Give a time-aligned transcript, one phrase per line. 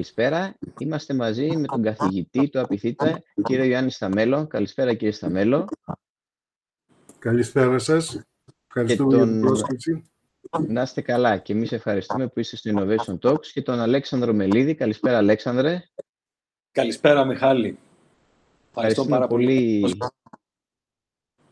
[0.00, 0.58] Καλησπέρα.
[0.78, 4.46] Είμαστε μαζί με τον καθηγητή του Απιθύτα, κύριο Ιωάννη Σταμέλο.
[4.46, 5.68] Καλησπέρα, κύριε Σταμέλο.
[7.18, 8.20] Καλησπέρα σας.
[8.66, 9.24] Ευχαριστούμε τον...
[9.24, 10.10] για την πρόσκληση.
[10.68, 14.74] Να είστε καλά και εμείς ευχαριστούμε που είστε στο Innovation Talks και τον Αλέξανδρο Μελίδη.
[14.74, 15.82] Καλησπέρα, Αλέξανδρε.
[16.70, 17.78] Καλησπέρα, Μιχάλη.
[18.68, 19.84] Ευχαριστώ πάρα πολύ.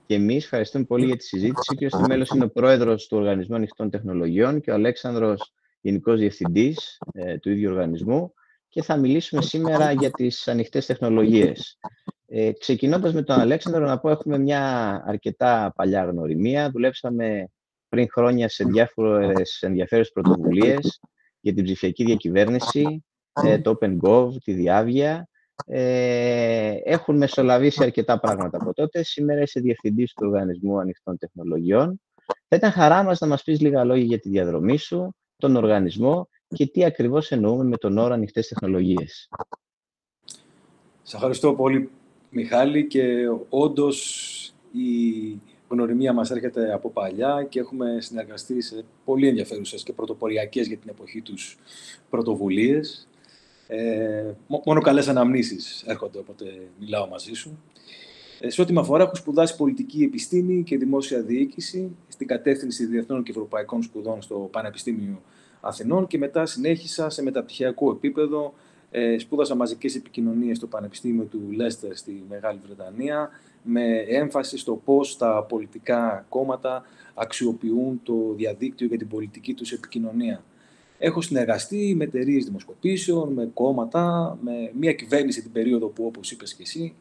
[0.07, 1.75] Και εμείς ευχαριστούμε πολύ για τη συζήτηση.
[1.77, 6.99] Και ο μέλος είναι ο πρόεδρος του Οργανισμού Ανοιχτών Τεχνολογιών και ο Αλέξανδρος Γενικός Διευθυντής
[7.13, 8.33] ε, του ίδιου οργανισμού
[8.79, 11.79] και θα μιλήσουμε σήμερα για τις ανοιχτές τεχνολογίες.
[12.27, 14.63] Ε, ξεκινώντας με τον Αλέξανδρο, να πω έχουμε μια
[15.07, 16.71] αρκετά παλιά γνωριμία.
[16.71, 17.49] Δουλέψαμε
[17.89, 21.01] πριν χρόνια σε διάφορες ενδιαφέρουσες πρωτοβουλίες
[21.41, 23.05] για την ψηφιακή διακυβέρνηση,
[23.45, 25.29] ε, το OpenGov, τη Διάβια.
[25.67, 29.03] Ε, έχουν μεσολαβήσει αρκετά πράγματα από τότε.
[29.03, 32.01] Σήμερα είσαι διευθυντής του Οργανισμού Ανοιχτών Τεχνολογιών.
[32.49, 36.29] Θα ήταν χαρά μας να μας πεις λίγα λόγια για τη διαδρομή σου, τον οργανισμό
[36.49, 39.29] και τι ακριβώς εννοούμε με τον όρο ανοιχτές τεχνολογίες.
[41.03, 41.91] Σας ευχαριστώ πολύ,
[42.31, 49.83] Μιχάλη, και όντως η γνωριμία μας έρχεται από παλιά και έχουμε συνεργαστεί σε πολύ ενδιαφέρουσες
[49.83, 51.59] και πρωτοποριακές για την εποχή τους
[52.11, 53.09] πρωτοβουλίες.
[53.67, 54.33] Ε,
[54.65, 56.45] μόνο καλές αναμνήσεις έρχονται όποτε
[56.81, 57.63] μιλάω μαζί σου.
[58.41, 63.23] Ε, σε ό,τι με αφορά, έχω σπουδάσει πολιτική επιστήμη και δημόσια διοίκηση στην κατεύθυνση διεθνών
[63.23, 65.23] και ευρωπαϊκών σπουδών στο Πανεπιστήμιο
[65.69, 68.55] Αθηνών και μετά συνέχισα σε μεταπτυχιακό επίπεδο.
[68.91, 73.31] Ε, σπούδασα μαζικές επικοινωνίες στο Πανεπιστήμιο του Λέστερ στη Μεγάλη Βρετανία
[73.63, 80.43] με έμφαση στο πώς τα πολιτικά κόμματα αξιοποιούν το διαδίκτυο για την πολιτική τους επικοινωνία.
[80.99, 86.55] Έχω συνεργαστεί με εταιρείες δημοσκοπήσεων, με κόμματα, με μια κυβέρνηση την περίοδο που, όπως είπες
[86.55, 86.95] και εσύ,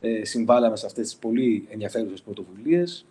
[0.00, 3.06] ε, συμβάλαμε σε αυτές τις πολύ ενδιαφέρουσες πρωτοβουλίες,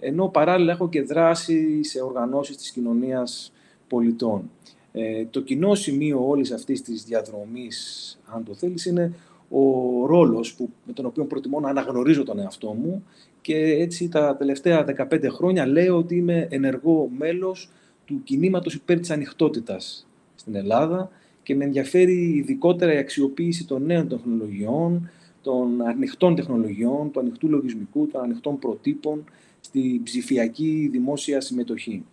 [0.00, 3.52] ενώ παράλληλα έχω και δράσει σε οργανώσεις της κοινωνίας
[3.88, 4.50] πολιτών.
[4.92, 9.12] Ε, το κοινό σημείο όλης αυτής της διαδρομής, αν το θέλεις, είναι
[9.50, 9.62] ο
[10.06, 13.04] ρόλος που, με τον οποίο προτιμώ να αναγνωρίζω τον εαυτό μου
[13.40, 17.70] και έτσι τα τελευταία 15 χρόνια λέω ότι είμαι ενεργό μέλος
[18.04, 21.10] του κινήματος υπέρ της ανοιχτότητας στην Ελλάδα
[21.42, 25.10] και με ενδιαφέρει ειδικότερα η αξιοποίηση των νέων τεχνολογιών,
[25.42, 29.24] των ανοιχτών τεχνολογιών, του ανοιχτού λογισμικού, των ανοιχτών προτύπων
[29.60, 32.04] στη ψηφιακή δημόσια συμμετοχή.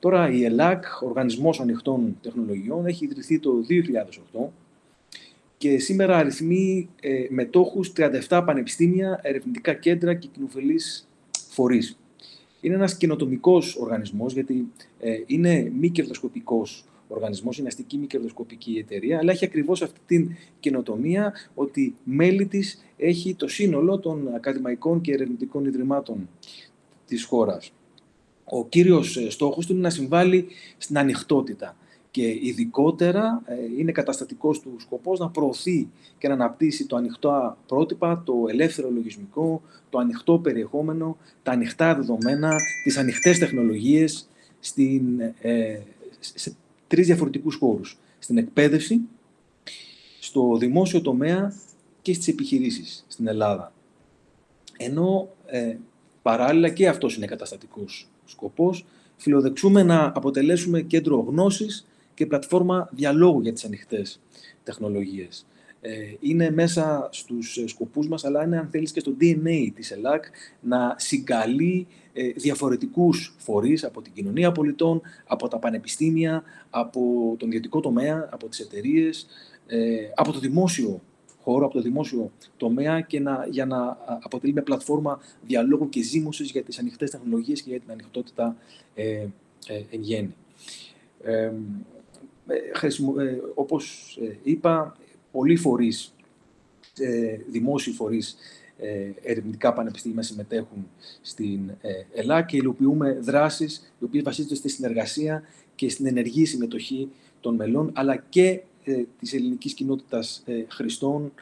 [0.00, 3.52] Τώρα η ΕΛΑΚ, Οργανισμός Ανοιχτών Τεχνολογιών, έχει ιδρυθεί το
[4.34, 4.48] 2008
[5.58, 7.92] και σήμερα αριθμεί ε, μετόχους
[8.28, 11.08] 37 πανεπιστήμια, ερευνητικά κέντρα και κοινοφελείς
[11.48, 11.98] φορείς.
[12.60, 14.68] Είναι ένας καινοτομικός οργανισμός, γιατί
[15.00, 20.36] ε, είναι μη κερδοσκοπικός οργανισμός, είναι αστική μη κερδοσκοπική εταιρεία, αλλά έχει ακριβώς αυτή την
[20.60, 26.28] καινοτομία ότι μέλη της έχει το σύνολο των ακαδημαϊκών και ερευνητικών ιδρυμάτων
[27.06, 27.72] της χώρας.
[28.52, 30.46] Ο κύριος ε, στόχος του είναι να συμβάλλει
[30.78, 31.76] στην ανοιχτότητα
[32.10, 35.88] και ειδικότερα ε, είναι καταστατικός του σκοπός να προωθεί
[36.18, 42.56] και να αναπτύσσει το ανοιχτό πρότυπα, το ελεύθερο λογισμικό, το ανοιχτό περιεχόμενο, τα ανοιχτά δεδομένα,
[42.84, 44.28] τις ανοιχτές τεχνολογίες
[44.60, 45.80] στην, ε,
[46.20, 46.54] σε
[46.86, 47.98] τρεις διαφορετικούς χώρους.
[48.18, 49.00] Στην εκπαίδευση,
[50.20, 51.54] στο δημόσιο τομέα
[52.02, 53.72] και στις επιχειρήσεις στην Ελλάδα.
[54.76, 55.76] Ενώ ε,
[56.22, 58.84] παράλληλα και αυτός είναι καταστατικός σκοπός,
[59.16, 64.20] φιλοδεξούμε να αποτελέσουμε κέντρο γνώσης και πλατφόρμα διαλόγου για τις ανοιχτές
[64.64, 65.46] τεχνολογίες.
[65.82, 69.90] Ε, είναι μέσα στους ε, σκοπούς μας, αλλά είναι, αν θέλεις, και στο DNA της
[69.90, 70.24] ΕΛΑΚ
[70.60, 77.80] να συγκαλεί ε, διαφορετικούς φορείς από την κοινωνία πολιτών, από τα πανεπιστήμια, από τον ιδιωτικό
[77.80, 79.26] τομέα, από τις εταιρείες,
[80.14, 81.00] από το δημόσιο
[81.42, 86.50] χώρο, από το δημόσιο τομέα και να, για να αποτελεί μια πλατφόρμα διαλόγου και ζήμωσης
[86.50, 88.56] για τις ανοιχτές τεχνολογίες και για την ανοιχτότητα
[88.94, 89.26] ε,
[89.90, 90.34] εν γέννη.
[91.22, 91.52] Ε,
[92.46, 94.96] ε, όπως ε, είπα,
[95.32, 96.14] πολλοί φορείς,
[97.50, 98.36] δημόσιοι φορείς,
[99.22, 100.88] ερευνητικά πανεπιστήμια συμμετέχουν
[101.20, 101.70] στην
[102.14, 105.42] Ελλάδα και υλοποιούμε δράσεις οι οποίες βασίζονται στη συνεργασία
[105.74, 107.10] και στην ενεργή συμμετοχή
[107.40, 108.60] των μελών, αλλά και
[109.18, 111.32] της ελληνικής κοινότητας χρηστών,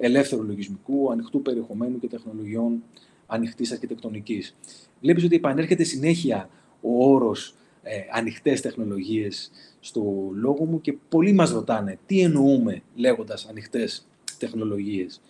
[0.00, 2.82] ελεύθερου λογισμικού, ανοιχτού περιεχομένου και τεχνολογιών
[3.26, 4.56] ανοιχτής αρχιτεκτονικής.
[5.00, 6.48] Βλέπεις ότι επανέρχεται συνέχεια
[6.80, 9.50] ο όρος ε, ανοιχτές τεχνολογίες
[9.80, 14.06] στο λόγο μου και πολλοί μας ρωτάνε τι εννοούμε λέγοντας ανοιχτές
[14.38, 15.20] τεχνολογίες.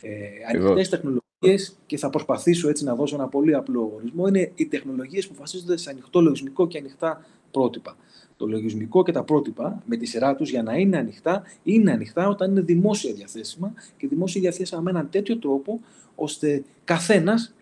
[0.00, 0.10] Ε,
[0.54, 5.28] ανοιχτές τεχνολογίες και θα προσπαθήσω έτσι να δώσω ένα πολύ απλό ορισμό είναι οι τεχνολογίες
[5.28, 7.96] που βασίζονται σε ανοιχτό λογισμικό και ανοιχτά πρότυπα.
[8.40, 12.28] Το λογισμικό και τα πρότυπα με τη σειρά τους για να είναι ανοιχτά είναι ανοιχτά
[12.28, 15.80] όταν είναι δημόσια διαθέσιμα και δημόσια διαθέσιμα με έναν τέτοιο τρόπο
[16.14, 17.54] ώστε καθένας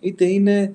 [0.00, 0.74] είτε είναι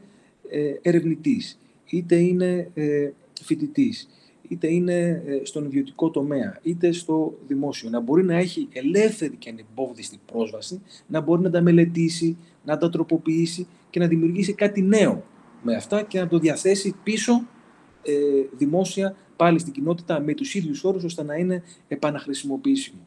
[0.49, 1.59] ε, ερευνητής
[1.89, 3.09] είτε είναι ε,
[3.41, 4.09] φοιτητής,
[4.47, 9.49] είτε είναι ε, στον ιδιωτικό τομέα, είτε στο δημόσιο, να μπορεί να έχει ελεύθερη και
[9.49, 15.23] ανεμπόδιστη πρόσβαση, να μπορεί να τα μελετήσει, να τα τροποποιήσει και να δημιουργήσει κάτι νέο
[15.63, 17.47] με αυτά και να το διαθέσει πίσω
[18.03, 18.13] ε,
[18.57, 22.99] δημόσια πάλι στην κοινότητα με τους ίδιους όρους ώστε να είναι επαναχρησιμοποιήσιμο.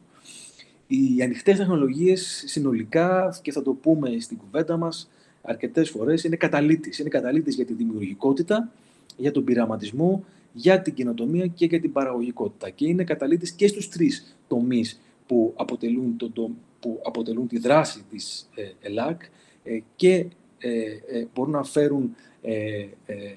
[0.87, 5.09] Οι ανοιχτές τεχνολογίες συνολικά, και θα το πούμε στην κουβέντα μας
[5.41, 6.99] αρκετές φορές, είναι καταλήτης.
[6.99, 8.71] Είναι καταλήτης για τη δημιουργικότητα,
[9.17, 12.69] για τον πειραματισμό, για την κοινοτομία και για την παραγωγικότητα.
[12.69, 18.49] Και είναι καταλήτης και στους τρεις τομείς που αποτελούν, το, που αποτελούν τη δράση της
[18.55, 19.21] ε, ΕΛΑΚ
[19.63, 20.25] ε, και
[20.57, 22.15] ε, μπορούν να φέρουν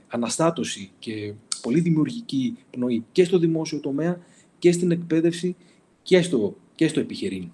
[0.08, 4.20] αναστάτωση και πολύ δημιουργική πνοή και στο δημόσιο τομέα
[4.58, 5.56] και στην εκπαίδευση
[6.02, 7.50] και στο, και στο επιχειρήν.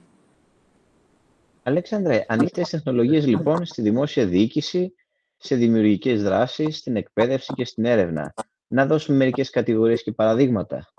[1.63, 4.95] Αλέξανδρε, ανοιχτές τεχνολογίες λοιπόν στη δημόσια διοίκηση,
[5.37, 8.35] σε δημιουργικές δράσεις, στην εκπαίδευση και στην έρευνα.
[8.69, 10.93] Να δώσουμε μερικές κατηγορίες και παραδείγματα.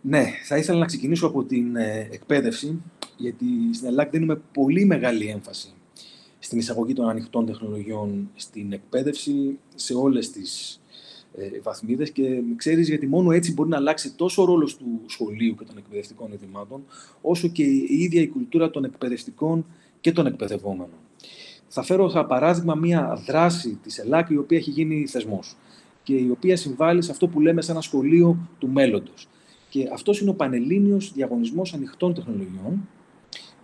[0.00, 2.82] Ναι, θα ήθελα να ξεκινήσω από την ε, εκπαίδευση,
[3.16, 5.74] γιατί στην Ελλάδα δίνουμε πολύ μεγάλη έμφαση
[6.38, 10.80] στην εισαγωγή των ανοιχτών τεχνολογιών στην εκπαίδευση σε όλες τις
[11.38, 15.54] ε, βαθμίδες και ξέρεις γιατί μόνο έτσι μπορεί να αλλάξει τόσο ο ρόλος του σχολείου
[15.54, 16.84] και των εκπαιδευτικών ειδημάτων,
[17.20, 19.66] όσο και η ίδια η κουλτούρα των εκπαιδευτικών
[20.00, 20.98] και των εκπαιδευόμενων.
[21.68, 25.56] Θα φέρω σαν παράδειγμα μία δράση της ΕΛΑΚ η οποία έχει γίνει θεσμός
[26.02, 29.28] και η οποία συμβάλλει σε αυτό που λέμε σε ένα σχολείο του μέλλοντος.
[29.68, 32.88] Και αυτός είναι ο Πανελλήνιος Διαγωνισμός Ανοιχτών Τεχνολογιών,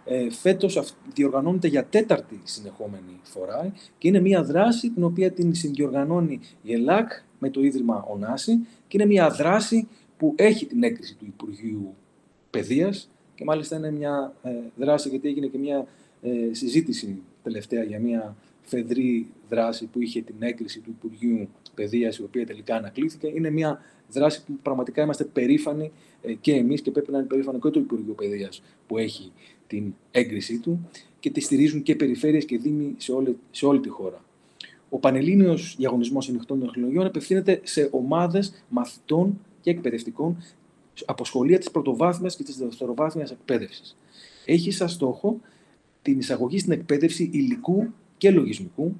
[0.04, 6.40] ε, φέτος διοργανώνεται για τέταρτη συνεχόμενη φορά και είναι μια δράση την οποία την συνδιοργανώνει
[6.62, 7.10] η ΕΛΑΚ
[7.42, 11.94] με το Ίδρυμα Ονάση και είναι μια δράση που έχει την έγκριση του Υπουργείου
[12.50, 15.86] Παιδείας και μάλιστα είναι μια ε, δράση γιατί έγινε και μια
[16.22, 22.22] ε, συζήτηση τελευταία για μια φεδρή δράση που είχε την έγκριση του Υπουργείου Παιδείας η
[22.22, 23.26] οποία τελικά ανακλήθηκε.
[23.34, 23.80] Είναι μια
[24.10, 25.92] δράση που πραγματικά είμαστε περήφανοι
[26.22, 29.32] ε, και εμείς και πρέπει να είναι περήφανο και το Υπουργείο Παιδείας που έχει
[29.66, 30.88] την έγκρισή του
[31.20, 34.24] και τη στηρίζουν και περιφέρειες και δήμοι σε όλη, σε όλη τη χώρα.
[34.94, 40.36] Ο Πανελλήνιος Διαγωνισμός Ανοιχτών Τεχνολογιών απευθύνεται σε ομάδες μαθητών και εκπαιδευτικών
[41.04, 43.96] από σχολεία της πρωτοβάθμιας και της δευτεροβάθμιας εκπαίδευσης.
[44.46, 45.40] Έχει σαν στόχο
[46.02, 47.86] την εισαγωγή στην εκπαίδευση υλικού
[48.16, 48.94] και λογισμικού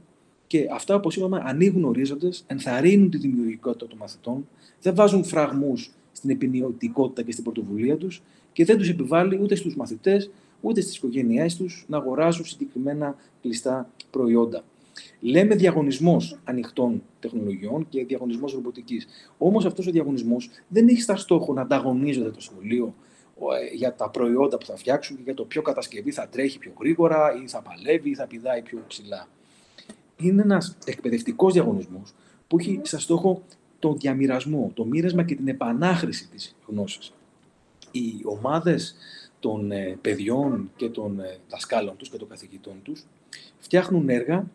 [0.46, 4.48] και αυτά, όπως είπαμε, ανοίγουν ορίζοντες, ενθαρρύνουν τη δημιουργικότητα των μαθητών,
[4.82, 8.22] δεν βάζουν φραγμούς στην επινοιωτικότητα και στην πρωτοβουλία τους
[8.52, 10.30] και δεν τους επιβάλλει ούτε στους μαθητές
[10.60, 14.64] ούτε στις οικογένειές τους να αγοράζουν συγκεκριμένα κλειστά προϊόντα.
[15.24, 19.06] Λέμε διαγωνισμός ανοιχτών τεχνολογιών και διαγωνισμός ρομποτικής.
[19.38, 22.94] Όμως αυτός ο διαγωνισμός δεν έχει σαν στόχο να ανταγωνίζονται το σχολείο
[23.36, 26.72] ε, για τα προϊόντα που θα φτιάξουν και για το ποιο κατασκευή θα τρέχει πιο
[26.80, 29.28] γρήγορα ή θα παλεύει ή θα πηδάει πιο ψηλά.
[30.16, 32.14] Είναι ένας εκπαιδευτικός διαγωνισμός
[32.48, 33.42] που έχει σαν στόχο
[33.78, 37.12] τον διαμοιρασμό, το μοίρασμα και την επανάχρηση της γνώσης.
[37.90, 38.96] Οι ομάδες
[39.40, 43.04] των ε, παιδιών και των ε, δασκάλων τους και των καθηγητών τους
[43.58, 44.46] φτιάχνουν έργα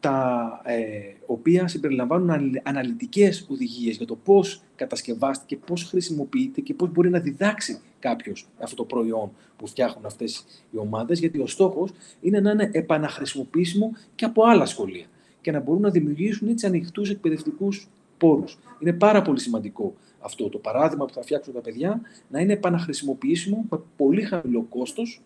[0.00, 7.10] τα ε, οποία συμπεριλαμβάνουν αναλυτικές οδηγίες για το πώς κατασκευάστηκε, πώς χρησιμοποιείται και πώς μπορεί
[7.10, 11.90] να διδάξει κάποιος αυτό το προϊόν που φτιάχνουν αυτές οι ομάδες, γιατί ο στόχος
[12.20, 15.06] είναι να είναι επαναχρησιμοποιήσιμο και από άλλα σχολεία
[15.40, 18.58] και να μπορούν να δημιουργήσουν έτσι ανοιχτούς εκπαιδευτικούς πόρους.
[18.78, 23.64] Είναι πάρα πολύ σημαντικό αυτό το παράδειγμα που θα φτιάξουν τα παιδιά να είναι επαναχρησιμοποιήσιμο
[23.70, 25.22] με πολύ χαμηλό κόστος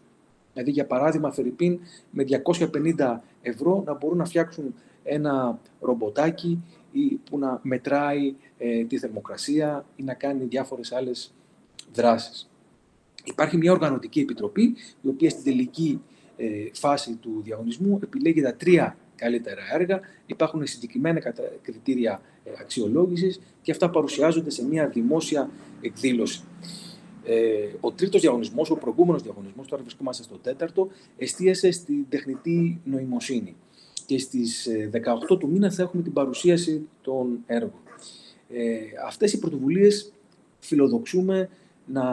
[0.53, 1.81] Δηλαδή, για παράδειγμα, Φερρυπίν
[2.11, 2.25] με
[2.97, 9.85] 250 ευρώ να μπορούν να φτιάξουν ένα ρομποτάκι ή που να μετράει ε, τη θερμοκρασία
[9.97, 11.35] ή να κάνει διάφορες άλλες
[11.95, 12.51] δράσεις.
[13.25, 16.03] Υπάρχει μια οργανωτική επιτροπή, η οποία στην τελική
[16.37, 20.01] ε, φάση του διαγωνισμού επιλέγει τα τρία καλύτερα έργα.
[20.27, 21.21] Υπάρχουν συγκεκριμένα
[21.63, 26.43] κριτήρια ε, αξιολόγησης και αυτά παρουσιάζονται σε μια δημόσια εκδήλωση.
[27.25, 30.89] Ε, ο τρίτος διαγωνισμός, ο προηγούμενος διαγωνισμός, τώρα βρισκόμαστε στο τέταρτο,
[31.19, 33.57] εστίασε στην τεχνητή νοημοσύνη.
[34.07, 37.81] Και στις 18 ε, του μήνα θα έχουμε την παρουσίαση των έργων.
[38.51, 40.13] Ε, αυτές οι πρωτοβουλίες
[40.59, 41.49] φιλοδοξούμε
[41.87, 42.05] να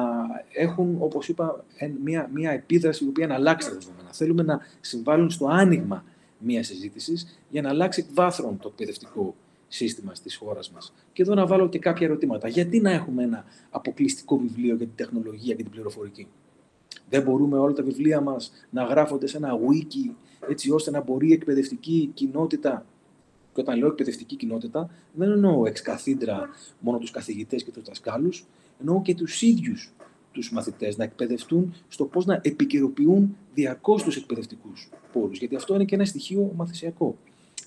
[0.53, 1.65] έχουν, όπως είπα,
[2.03, 4.13] μια, μια επίδραση η οποία να αλλάξει τα δεδομένα.
[4.13, 6.03] Θέλουμε να συμβάλλουν στο άνοιγμα
[6.39, 9.35] μιας συζήτησης για να αλλάξει βάθρον το εκπαιδευτικό
[9.69, 10.93] σύστημα στις χώρας μας.
[11.13, 12.47] Και εδώ να βάλω και κάποια ερωτήματα.
[12.47, 16.27] Γιατί να έχουμε ένα αποκλειστικό βιβλίο για την τεχνολογία και την πληροφορική;
[17.09, 20.13] Δεν μπορούμε όλα τα βιβλία μας να γράφονται σε ένα wiki
[20.49, 22.85] έτσι ώστε να μπορεί η εκπαιδευτική κοινότητα
[23.53, 26.49] και όταν λέω εκπαιδευτική κοινότητα, δεν εννοώ εξ καθήντρα
[26.79, 28.45] μόνο τους καθηγητές και τους δασκάλους,
[28.79, 29.93] εννοώ και τους ίδιους
[30.31, 35.39] τους μαθητές να εκπαιδευτούν στο πώς να επικαιροποιούν διαρκώς τους εκπαιδευτικούς πόρους.
[35.39, 37.17] Γιατί αυτό είναι και ένα στοιχείο μαθησιακό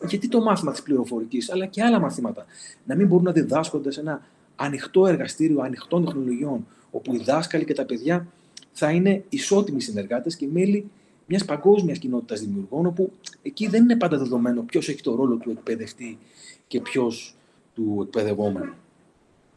[0.08, 2.46] γιατί το μάθημα της πληροφορικής, αλλά και άλλα μαθήματα,
[2.86, 4.20] να μην μπορούν να διδάσκονται σε ένα
[4.56, 8.26] ανοιχτό εργαστήριο ανοιχτών τεχνολογιών, όπου οι δάσκαλοι και τα παιδιά
[8.72, 10.90] θα είναι ισότιμοι συνεργάτες και μέλη
[11.26, 15.50] μιας παγκόσμιας κοινότητας δημιουργών, όπου εκεί δεν είναι πάντα δεδομένο ποιος έχει το ρόλο του
[15.50, 16.18] εκπαιδευτή
[16.66, 17.36] και ποιος
[17.74, 18.72] του εκπαιδευόμενου.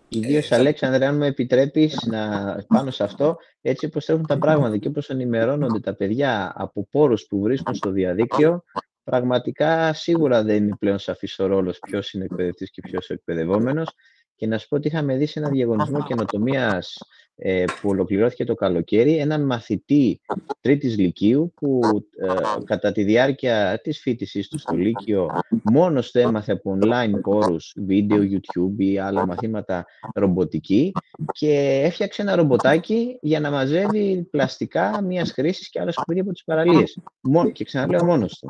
[0.09, 4.77] Ιδίω, ε, Αλέξανδρε, αν με επιτρέπεις να πάνω σε αυτό, έτσι όπως έχουν τα πράγματα
[4.77, 8.63] και όπως ενημερώνονται τα παιδιά από πόρους που βρίσκουν στο διαδίκτυο,
[9.05, 13.89] πραγματικά σίγουρα δεν είναι πλέον σαφής ο ρόλος ποιος είναι εκπαιδευτής και ποιος ο εκπαιδευόμενος.
[14.35, 16.97] Και να σου πω ότι είχαμε δει σε ένα διαγωνισμό καινοτομίας
[17.35, 20.21] ε, που ολοκληρώθηκε το καλοκαίρι, έναν μαθητή
[20.61, 21.79] τρίτης λυκείου που
[22.17, 22.33] ε,
[22.63, 25.29] κατά τη διάρκεια της φοιτησής του στο Λύκειο
[25.63, 30.91] μόνος του έμαθε από online πόρους, βίντεο, YouTube ή άλλα μαθήματα ρομποτική
[31.31, 36.43] και έφτιαξε ένα ρομποτάκι για να μαζεύει πλαστικά μίας χρήσης και άλλα σκουπίδια από τις
[36.43, 36.97] παραλίες.
[37.53, 38.47] Και ξαναλέω μόνος του.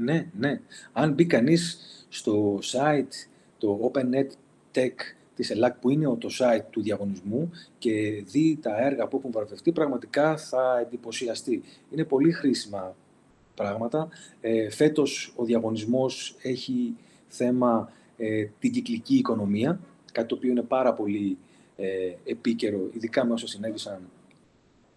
[0.00, 0.60] Ναι, ναι.
[0.92, 1.78] Αν μπει κανείς
[2.08, 3.28] στο site,
[3.58, 4.28] το OpenNet
[4.74, 4.94] Tech
[5.34, 9.72] της ΕΛΑΚ που είναι το site του διαγωνισμού και δει τα έργα που έχουν βραβευτεί,
[9.72, 11.62] πραγματικά θα εντυπωσιαστεί.
[11.90, 12.96] Είναι πολύ χρήσιμα
[13.54, 14.08] πράγματα.
[14.40, 16.96] Ε, φέτος ο διαγωνισμός έχει
[17.28, 19.80] θέμα ε, την κυκλική οικονομία,
[20.12, 21.38] κάτι το οποίο είναι πάρα πολύ
[21.76, 21.86] ε,
[22.24, 24.00] επίκαιρο, ειδικά με όσα συνέβησαν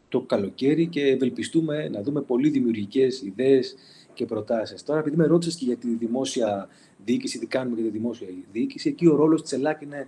[0.10, 3.75] το καλοκαίρι και ευελπιστούμε να δούμε πολύ δημιουργικές ιδέες
[4.13, 4.84] και προτάσεις.
[4.84, 6.67] Τώρα, επειδή με ρώτησες και για τη δημόσια
[7.05, 10.08] διοίκηση, τι κάνουμε για τη δημόσια διοίκηση, εκεί ο ρόλος της ΕΛΑΚ είναι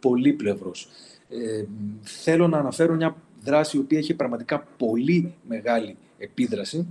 [0.00, 0.88] πολύπλευρος.
[1.28, 1.64] Ε,
[2.02, 6.86] θέλω να αναφέρω μια δράση η οποία έχει πραγματικά πολύ μεγάλη επίδραση.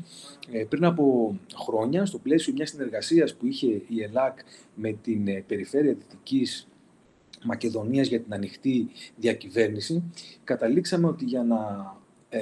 [0.51, 4.39] Ε, πριν από χρόνια, στο πλαίσιο μιας συνεργασίας που είχε η ΕΛΑΚ
[4.75, 6.67] με την ε, Περιφέρεια Δυτικής
[7.43, 10.03] Μακεδονίας για την ανοιχτή διακυβέρνηση,
[10.43, 11.93] καταλήξαμε ότι για να
[12.29, 12.39] ε,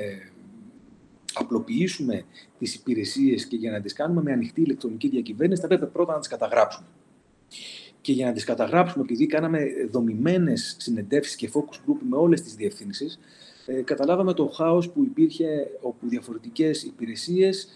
[1.36, 2.24] απλοποιήσουμε
[2.60, 6.20] τις υπηρεσίες και για να τις κάνουμε με ανοιχτή ηλεκτρονική διακυβέρνηση, θα πρέπει πρώτα να
[6.20, 6.88] τις καταγράψουμε.
[8.02, 9.60] Και για να τις καταγράψουμε, επειδή κάναμε
[9.92, 13.20] δομημένες συνεντεύξεις και focus group με όλες τις διευθύνσεις,
[13.66, 17.68] ε, καταλάβαμε το χάος που υπήρχε όπου διαφορετικές υπηρεσίες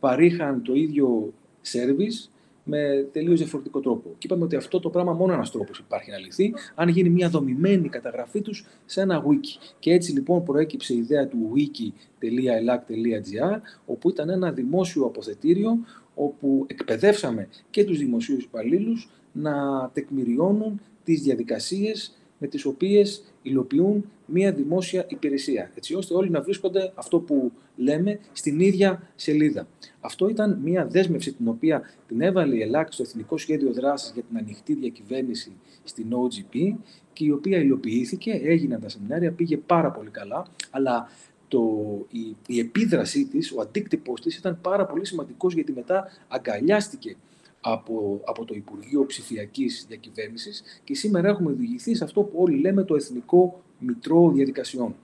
[0.00, 1.32] παρήχαν το ίδιο
[1.72, 2.31] service
[2.64, 4.10] με τελείως διαφορετικό τρόπο.
[4.18, 7.28] Και είπαμε ότι αυτό το πράγμα μόνο ένας τρόπος υπάρχει να λυθεί, αν γίνει μια
[7.28, 9.74] δομημένη καταγραφή τους σε ένα wiki.
[9.78, 15.78] Και έτσι λοιπόν προέκυψε η ιδέα του wiki.elac.gr, όπου ήταν ένα δημόσιο αποθετήριο
[16.14, 19.52] όπου εκπαιδεύσαμε και τους δημοσίους υπαλλήλους να
[19.92, 26.92] τεκμηριώνουν τις διαδικασίες με τις οποίες υλοποιούν μία δημόσια υπηρεσία, έτσι ώστε όλοι να βρίσκονται
[26.94, 29.66] αυτό που λέμε στην ίδια σελίδα.
[30.00, 34.22] Αυτό ήταν μία δέσμευση την οποία την έβαλε η ΕΛΑΚ στο Εθνικό Σχέδιο Δράσης για
[34.22, 35.52] την Ανοιχτή Διακυβέρνηση
[35.84, 36.74] στην OGP
[37.12, 41.08] και η οποία υλοποιήθηκε, έγιναν τα σεμινάρια, πήγε πάρα πολύ καλά, αλλά
[41.48, 41.60] το,
[42.10, 47.16] η, η επίδρασή της, ο αντίκτυπος της ήταν πάρα πολύ σημαντικός γιατί μετά αγκαλιάστηκε
[47.64, 52.84] από, από το Υπουργείο Ψηφιακής Διακυβέρνησης και σήμερα έχουμε οδηγηθεί σε αυτό που όλοι λέμε
[52.84, 54.94] το Εθνικό Μητρό Διαδικασιών.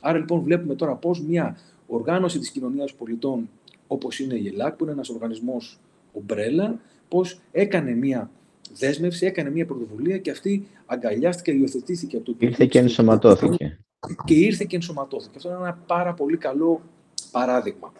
[0.00, 3.48] Άρα λοιπόν βλέπουμε τώρα πώς μια οργάνωση της κοινωνίας πολιτών
[3.86, 5.80] όπως είναι η ΕΛΑΚ, που είναι ένας οργανισμός
[6.12, 8.30] ομπρέλα, πώς έκανε μια
[8.74, 13.78] δέσμευση, έκανε μια πρωτοβουλία και αυτή αγκαλιάστηκε, υιοθετήθηκε από το Ήρθε και ενσωματώθηκε.
[14.24, 15.32] Και ήρθε και ενσωματώθηκε.
[15.36, 16.82] Αυτό είναι ένα πάρα πολύ καλό
[17.30, 17.92] παράδειγμα.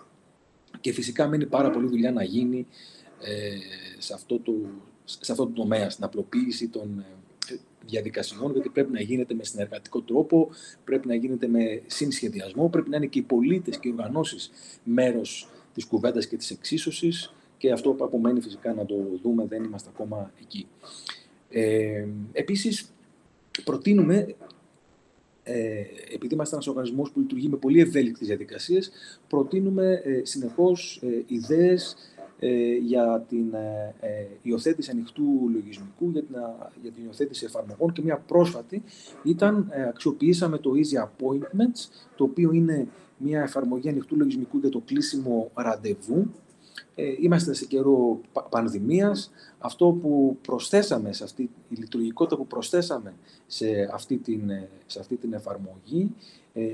[0.81, 2.67] Και φυσικά μένει πάρα πολύ δουλειά να γίνει
[3.02, 3.02] ε,
[3.99, 4.53] σε, αυτό το,
[5.05, 7.55] σε αυτό το τομέα, στην απλοποίηση των ε,
[7.87, 10.51] διαδικασιών, γιατί πρέπει να γίνεται με συνεργατικό τρόπο,
[10.85, 14.51] πρέπει να γίνεται με συνσχεδιασμό, πρέπει να είναι και οι πολίτες και οι οργανώσεις
[14.85, 19.65] μέρος της κουβέντας και της εξίσωσης και αυτό που απομένει φυσικά να το δούμε, δεν
[19.65, 20.67] είμαστε ακόμα εκεί.
[21.51, 22.93] Ε, επίσης,
[23.65, 24.35] προτείνουμε
[25.45, 25.81] ε,
[26.15, 28.91] επειδή είμαστε ένας οργανισμός που λειτουργεί με πολύ ευέλικτες διαδικασίες,
[29.29, 32.22] προτείνουμε ε, συνεχώς ε, ιδέες ε,
[32.83, 36.37] για την ε, ε, υιοθέτηση ανοιχτού λογισμικού, για την,
[36.83, 38.83] για την υιοθέτηση εφαρμογών και μια πρόσφατη
[39.23, 45.51] ήταν, αξιοποιήσαμε το Easy Appointments, το οποίο είναι μια εφαρμογή ανοιχτού λογισμικού για το κλείσιμο
[45.55, 46.27] ραντεβού.
[47.21, 49.31] είμαστε σε καιρό πανδημίας.
[49.59, 53.15] Αυτό που προσθέσαμε σε αυτή, η λειτουργικότητα που προσθέσαμε
[53.47, 54.51] σε αυτή την,
[54.87, 56.15] σε αυτή την εφαρμογή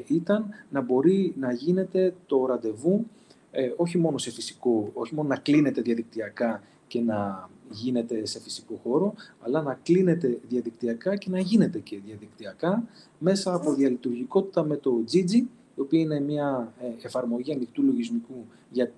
[0.06, 3.06] ήταν να μπορεί να γίνεται το ραντεβού
[3.58, 8.80] ε, όχι μόνο σε φυσικό, όχι μόνο να κλείνεται διαδικτυακά και να γίνεται σε φυσικό
[8.82, 12.88] χώρο, αλλά να κλείνεται διαδικτυακά και να γίνεται και διαδικτυακά
[13.18, 15.42] μέσα από διαλειτουργικότητα με το Gigi,
[15.74, 18.92] η οποία είναι μια ε, εφαρμογή ανοιχτού λογισμικού για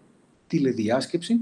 [0.47, 1.41] τηλεδιάσκεψη.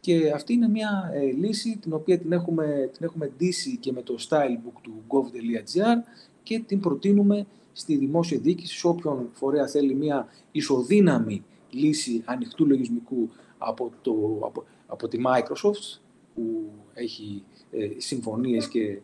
[0.00, 4.02] Και αυτή είναι μια ε, λύση την οποία την έχουμε, την έχουμε ντύσει και με
[4.02, 10.28] το stylebook του gov.gr και την προτείνουμε στη δημόσια διοίκηση, σε όποιον φορέα θέλει μια
[10.52, 11.44] ισοδύναμη
[11.74, 15.98] λύση ανοιχτού λογισμικού από, το, από, από τη Microsoft
[16.34, 18.98] που έχει ε, συμφωνίες και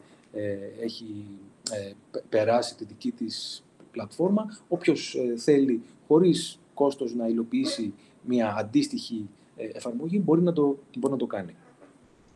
[0.82, 1.24] έχει
[2.28, 4.58] περάσει τη δική της πλατφόρμα.
[4.68, 11.26] Όποιος θέλει χωρίς κόστος να υλοποιήσει μια αντίστοιχη εφαρμογή μπορεί να το, μπορεί να το
[11.26, 11.54] κάνει.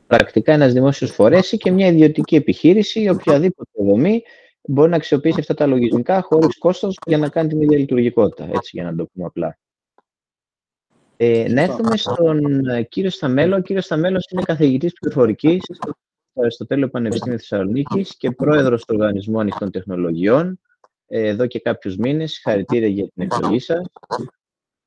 [0.06, 4.22] Πρακτικά ένας δημόσιος φορέας και μια ιδιωτική επιχείρηση ή οποιαδήποτε δομή
[4.68, 8.70] μπορεί να αξιοποιήσει αυτά τα λογισμικά χωρίς κόστος για να κάνει την ίδια λειτουργικότητα, έτσι
[8.72, 9.58] για να το πούμε απλά.
[11.16, 13.56] Ε, να έρθουμε στον ε, κύριο Σταμέλο.
[13.56, 15.92] Ο κύριος Σταμέλος είναι καθηγητής πληροφορικής στο
[16.40, 20.60] Αριστοτέλειο Πανεπιστήμιο Θεσσαλονίκης και πρόεδρος του Οργανισμού Ανοιχτών Τεχνολογιών
[21.06, 22.32] ε, εδώ και κάποιους μήνες.
[22.32, 23.86] Συγχαρητήρια για την εκλογή σας.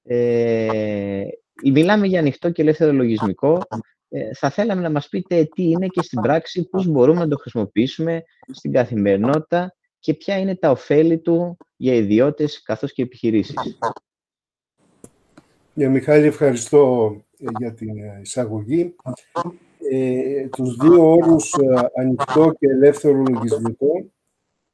[0.03, 1.23] Ε,
[1.63, 3.61] μιλάμε για ανοιχτό και ελεύθερο λογισμικό.
[4.09, 7.37] Ε, θα θέλαμε να μας πείτε τι είναι και στην πράξη, πώς μπορούμε να το
[7.37, 13.55] χρησιμοποιήσουμε στην καθημερινότητα και ποια είναι τα ωφέλη του για ιδιώτες καθώς και επιχειρήσεις.
[15.77, 18.95] Για Μιχάλη, ευχαριστώ ε, για την ε, εισαγωγή.
[19.91, 21.53] Ε, τους δύο όρους
[21.95, 24.11] ανοιχτό και ελεύθερο λογισμικό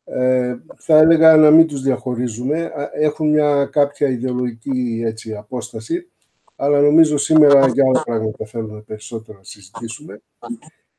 [0.03, 2.71] ε, θα έλεγα να μην τους διαχωρίζουμε.
[2.93, 6.11] Έχουν μια κάποια ιδεολογική έτσι, απόσταση
[6.55, 10.21] αλλά νομίζω σήμερα για άλλα πράγματα θέλουμε περισσότερο να συζητήσουμε.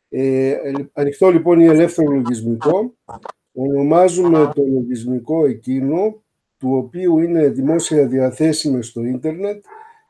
[0.08, 0.54] Ε,
[0.92, 2.94] ανοιχτό λοιπόν ή ελεύθερο λογισμικό.
[3.52, 6.22] Ονομάζουμε το λογισμικό εκείνο
[6.58, 9.64] του οποίου είναι δημόσια διαθέσιμο στο ίντερνετ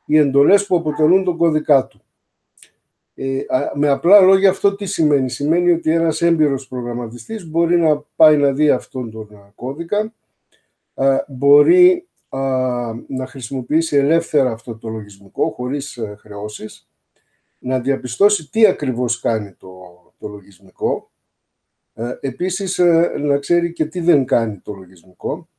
[0.05, 2.01] οι εντολές που αποτελούν τον κώδικά του.
[3.15, 3.41] Ε,
[3.73, 5.29] με απλά λόγια αυτό τι σημαίνει.
[5.29, 10.13] Σημαίνει ότι ένας έμπειρος προγραμματιστής μπορεί να πάει να δει αυτόν τον κώδικα,
[11.27, 12.07] μπορεί
[13.07, 16.89] να χρησιμοποιήσει ελεύθερα αυτό το λογισμικό, χωρίς ε, χρεώσεις,
[17.59, 19.69] να διαπιστώσει τι ακριβώς κάνει το,
[20.17, 21.11] το λογισμικό,
[21.93, 25.49] ε, επίσης ε, να ξέρει και τι δεν κάνει το λογισμικό,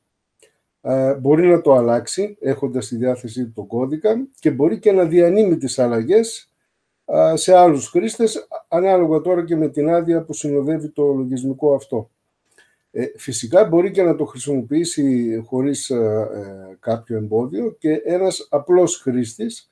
[1.19, 5.57] μπορεί να το αλλάξει έχοντας στη διάθεσή του τον κώδικα και μπορεί και να διανύμει
[5.57, 6.51] τις αλλαγές
[7.33, 12.09] σε άλλους χρήστες, ανάλογα τώρα και με την άδεια που συνοδεύει το λογισμικό αυτό.
[12.91, 19.01] Ε, φυσικά μπορεί και να το χρησιμοποιήσει χωρίς ε, ε, κάποιο εμπόδιο και ένας απλός
[19.01, 19.69] χρήστης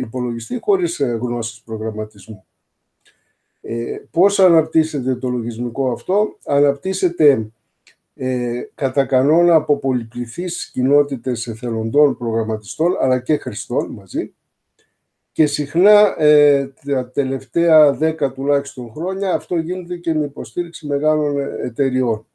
[0.00, 2.44] υπολογιστή χωρίς γνώσεις προγραμματισμού.
[3.60, 7.50] Ε, πώς αναπτύσσεται το λογισμικό αυτό; Αναπτύσσεται
[8.14, 14.34] ε, κατά κανόνα από πολυπληθείς κοινότητες εθελοντών προγραμματιστών αλλά και χρηστών μαζί
[15.32, 16.16] και συχνά
[16.84, 22.26] τα τελευταία δέκα τουλάχιστον χρόνια αυτό γίνεται και με υποστήριξη μεγάλων εταιριών.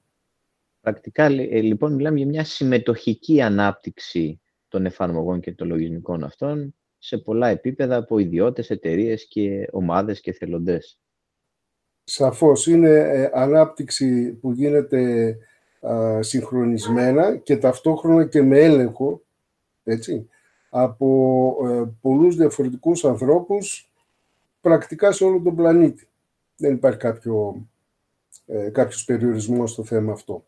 [0.81, 7.17] Πρακτικά, ε, λοιπόν, μιλάμε για μια συμμετοχική ανάπτυξη των εφαρμογών και των λογισμικών αυτών σε
[7.17, 10.99] πολλά επίπεδα από ιδιώτες, εταιρείες και ομάδες και θελοντές.
[12.03, 12.67] Σαφώς.
[12.67, 15.35] Είναι ε, ανάπτυξη που γίνεται
[16.19, 19.21] συγχρονισμένα και ταυτόχρονα και με έλεγχο,
[19.83, 20.29] έτσι,
[20.69, 23.91] από ε, πολλούς διαφορετικούς ανθρώπους
[24.61, 26.07] πρακτικά σε όλο τον πλανήτη.
[26.57, 27.65] Δεν υπάρχει κάποιο,
[28.45, 30.45] ε, κάποιος περιορισμός στο θέμα αυτό.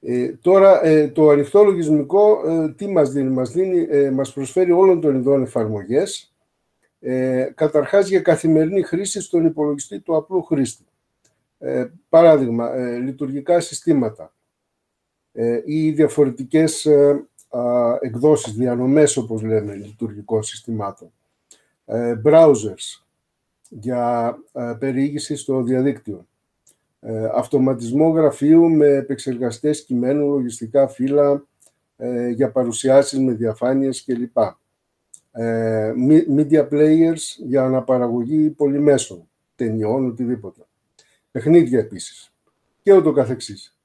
[0.00, 4.72] Ε, τώρα, ε, το ανοιχτό λογισμικό ε, τι μας δίνει; Μας, δίνει, ε, μας προσφέρει
[4.72, 6.34] όλων των ειδών εφαρμογές,
[7.00, 10.84] ε, καταρχάς για καθημερινή χρήση στον υπολογιστή του απλού χρήστη.
[11.58, 14.32] Ε, παράδειγμα, λειτουργικά συστήματα
[15.64, 16.86] ή διαφορετικές
[18.00, 21.12] εκδόσεις, διανομές όπως λέμε, λειτουργικών συστημάτων.
[22.24, 23.02] browsers
[23.68, 24.34] για
[24.78, 26.26] περιήγηση στο διαδίκτυο
[27.00, 31.46] ε, αυτοματισμό γραφείου με επεξεργαστές κειμένου, λογιστικά φύλλα
[31.96, 34.36] ε, για παρουσιάσεις με διαφάνειες κλπ.
[35.32, 35.92] Ε,
[36.36, 40.67] media players για αναπαραγωγή πολυμέσων, ταινιών, οτιδήποτε.
[41.38, 42.32] Παιχνίδια επίσης
[42.82, 43.76] και ούτω καθεξής.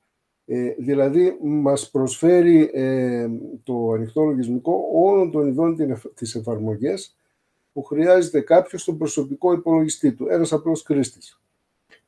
[0.46, 3.28] Ε, δηλαδή, μας προσφέρει ε,
[3.64, 5.78] το ανοιχτό λογισμικό όλων των ειδών
[6.14, 7.16] της εφαρμογές
[7.74, 11.42] που χρειάζεται κάποιος στον προσωπικό υπολογιστή του, ένας απλός χρήστης.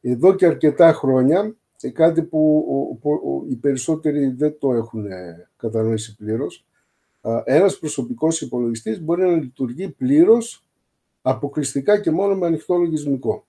[0.01, 1.55] Εδώ και αρκετά χρόνια,
[1.93, 6.65] κάτι που, οι περισσότεροι δεν το έχουν ε, κατανοήσει πλήρως,
[7.43, 10.65] ένας προσωπικός υπολογιστής μπορεί να λειτουργεί πλήρως,
[11.21, 13.45] αποκλειστικά και μόνο με ανοιχτό λογισμικό.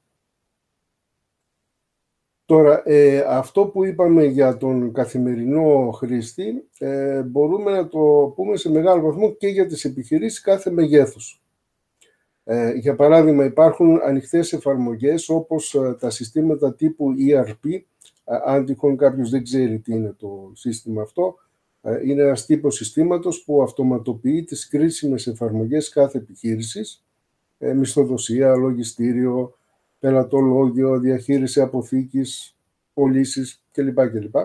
[2.46, 8.70] Τώρα, ε, αυτό που είπαμε για τον καθημερινό χρήστη, ε, μπορούμε να το πούμε σε
[8.70, 11.40] μεγάλο βαθμό και για τις επιχειρήσεις κάθε μεγέθους.
[12.48, 17.80] Ε, για παράδειγμα, υπάρχουν ανοιχτές εφαρμογές όπως ε, τα συστήματα τύπου ERP, ε,
[18.44, 21.34] αν τυχόν κάποιος δεν ξέρει τι είναι το σύστημα αυτό,
[22.04, 27.04] είναι ένας τύπος συστήματος που αυτοματοποιεί τις κρίσιμες εφαρμογές κάθε επιχείρησης,
[27.58, 29.55] μισθοδοσία, λογιστήριο,
[29.98, 32.56] πελατολόγιο, διαχείριση αποθήκης,
[32.94, 34.08] πωλήσεις κλπ.
[34.10, 34.36] κλπ.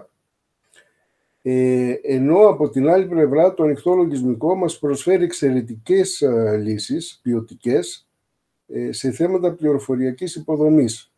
[1.41, 6.23] Ε, ενώ από την άλλη πλευρά το ανοιχτό λογισμικό μας προσφέρει εξαιρετικές
[6.59, 8.07] λύσεις ποιοτικές
[8.67, 11.11] ε, σε θέματα πληροφοριακής υποδομής.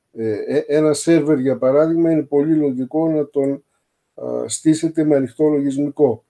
[0.67, 3.63] Ένα σερβερ, για παράδειγμα, είναι πολύ λογικό να τον
[4.46, 6.24] στήσετε με ανοιχτό λογισμικό.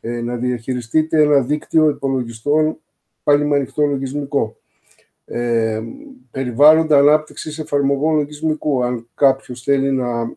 [0.00, 2.78] Να διαχειριστείτε ένα δίκτυο υπολογιστών
[3.22, 4.57] πάλι με ανοιχτό λογισμικό.
[5.30, 5.80] Ε,
[6.30, 10.36] περιβάλλοντα ανάπτυξης εφαρμογών λογισμικού, αν κάποιος θέλει να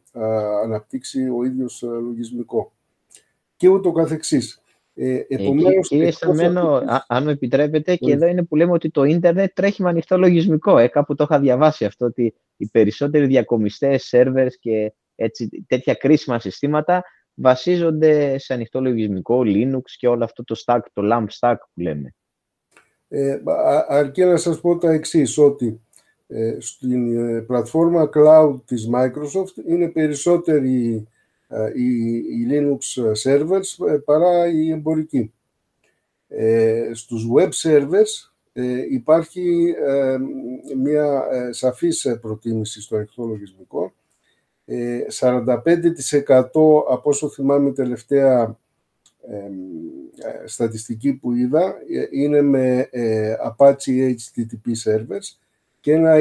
[0.63, 2.71] αναπτύξει ο ίδιος λογισμικό.
[3.55, 4.61] Και ούτω καθεξής.
[4.93, 9.51] Ε, επομένως, κύριε Σταμένο, αν μου επιτρέπετε, και εδώ είναι που λέμε ότι το ίντερνετ
[9.53, 10.77] τρέχει με ανοιχτό λογισμικό.
[10.77, 16.39] Ε, κάπου το είχα διαβάσει αυτό, ότι οι περισσότεροι διακομιστές, σερβέρς και έτσι, τέτοια κρίσιμα
[16.39, 21.81] συστήματα βασίζονται σε ανοιχτό λογισμικό, Linux και όλο αυτό το stack, το LAMP stack που
[21.81, 22.15] λέμε.
[23.13, 23.41] Ε,
[23.87, 25.81] αρκεί να σας πω τα εξής, ότι
[26.27, 31.07] ε, στην ε, πλατφόρμα cloud της Microsoft είναι περισσότεροι
[31.47, 35.33] ε, οι, Linux servers παρά οι εμπορικοί.
[36.93, 38.31] στους web servers
[38.89, 39.73] υπάρχει
[40.77, 43.93] μια σαφής προτίμηση στο ανοιχτό λογισμικό.
[45.19, 45.55] 45%
[46.89, 48.59] από όσο θυμάμαι τελευταία
[50.45, 55.37] στατιστική που είδα ε, είναι με ε, Apache HTTP servers
[55.79, 56.15] και ένα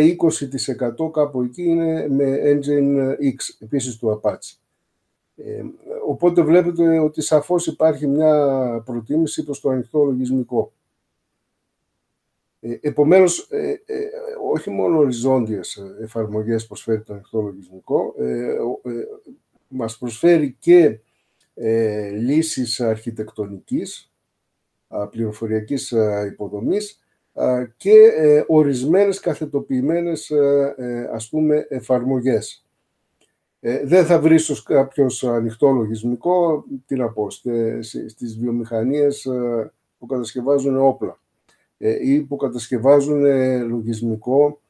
[1.06, 4.56] 20% κάπου εκεί είναι με Engine X, επίσης του Apache.
[5.36, 5.62] Ε,
[6.06, 8.34] οπότε βλέπετε ότι σαφώς υπάρχει μια
[8.84, 10.72] προτίμηση προς το ανοιχτό λογισμικό.
[12.60, 13.48] Ε, επομένως,
[14.50, 18.14] όχι μόνο οριζόντιες εφαρμογές προσφέρει το ανοιχτό λογισμικό,
[19.68, 20.98] μας προσφέρει και
[21.62, 24.12] ε, λύσεις αρχιτεκτονικής,
[25.10, 25.94] πληροφοριακής
[26.26, 27.00] υποδομής
[27.76, 32.64] και ε, ορισμένες καθετοποιημένες ε, ας πούμε εφαρμογές.
[33.84, 37.30] Δεν θα βρεις στους κάποιος ανοιχτό λογισμικό, τι να πω,
[38.06, 39.28] στις βιομηχανίες
[39.98, 41.20] που κατασκευάζουν όπλα
[42.00, 43.20] ή που κατασκευάζουν
[43.68, 44.60] λογισμικό,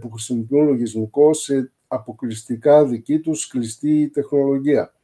[0.00, 4.99] που χρησιμοποιούν λογισμικό σε αποκλειστικά δική τους κλειστή τεχνολογία ε,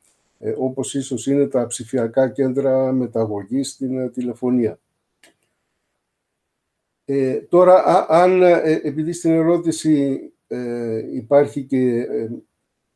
[0.59, 4.79] όπως ίσως είναι τα ψηφιακά κέντρα μεταγωγής στην ε, τηλεφωνία.
[7.05, 10.21] Ε, τώρα, αν ε, επειδή στην ερώτηση
[11.13, 12.07] υπάρχει και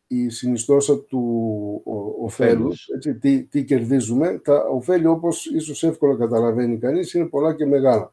[0.07, 1.83] η συνιστόσα του
[2.21, 7.67] ωφέλους, έτσι, τι, τι κερδίζουμε, τα ωφέλη όπως ίσως εύκολα καταλαβαίνει κανείς είναι πολλά και
[7.67, 8.13] μεγάλα.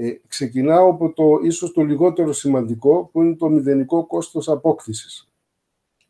[0.00, 5.27] Ε, ξεκινάω από το ίσως το λιγότερο σημαντικό που είναι το μηδενικό κόστος απόκτησης.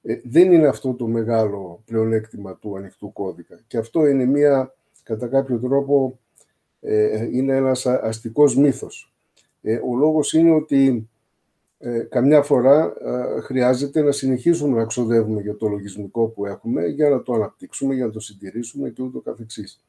[0.09, 3.61] Ε, δεν είναι αυτό το μεγάλο πλεονέκτημα του ανοιχτού κώδικα.
[3.66, 6.18] Και αυτό είναι μια, κατά κάποιο τρόπο,
[6.81, 9.12] ε, είναι ένας αστικός μύθος.
[9.62, 11.09] Ε, ο λόγος είναι ότι
[12.09, 12.92] καμιά φορά
[13.42, 18.07] χρειάζεται να συνεχίσουμε να ξοδεύουμε για το λογισμικό που έχουμε για να το αναπτύξουμε, για
[18.07, 19.81] να το συντηρήσουμε και ούτω καθεξής.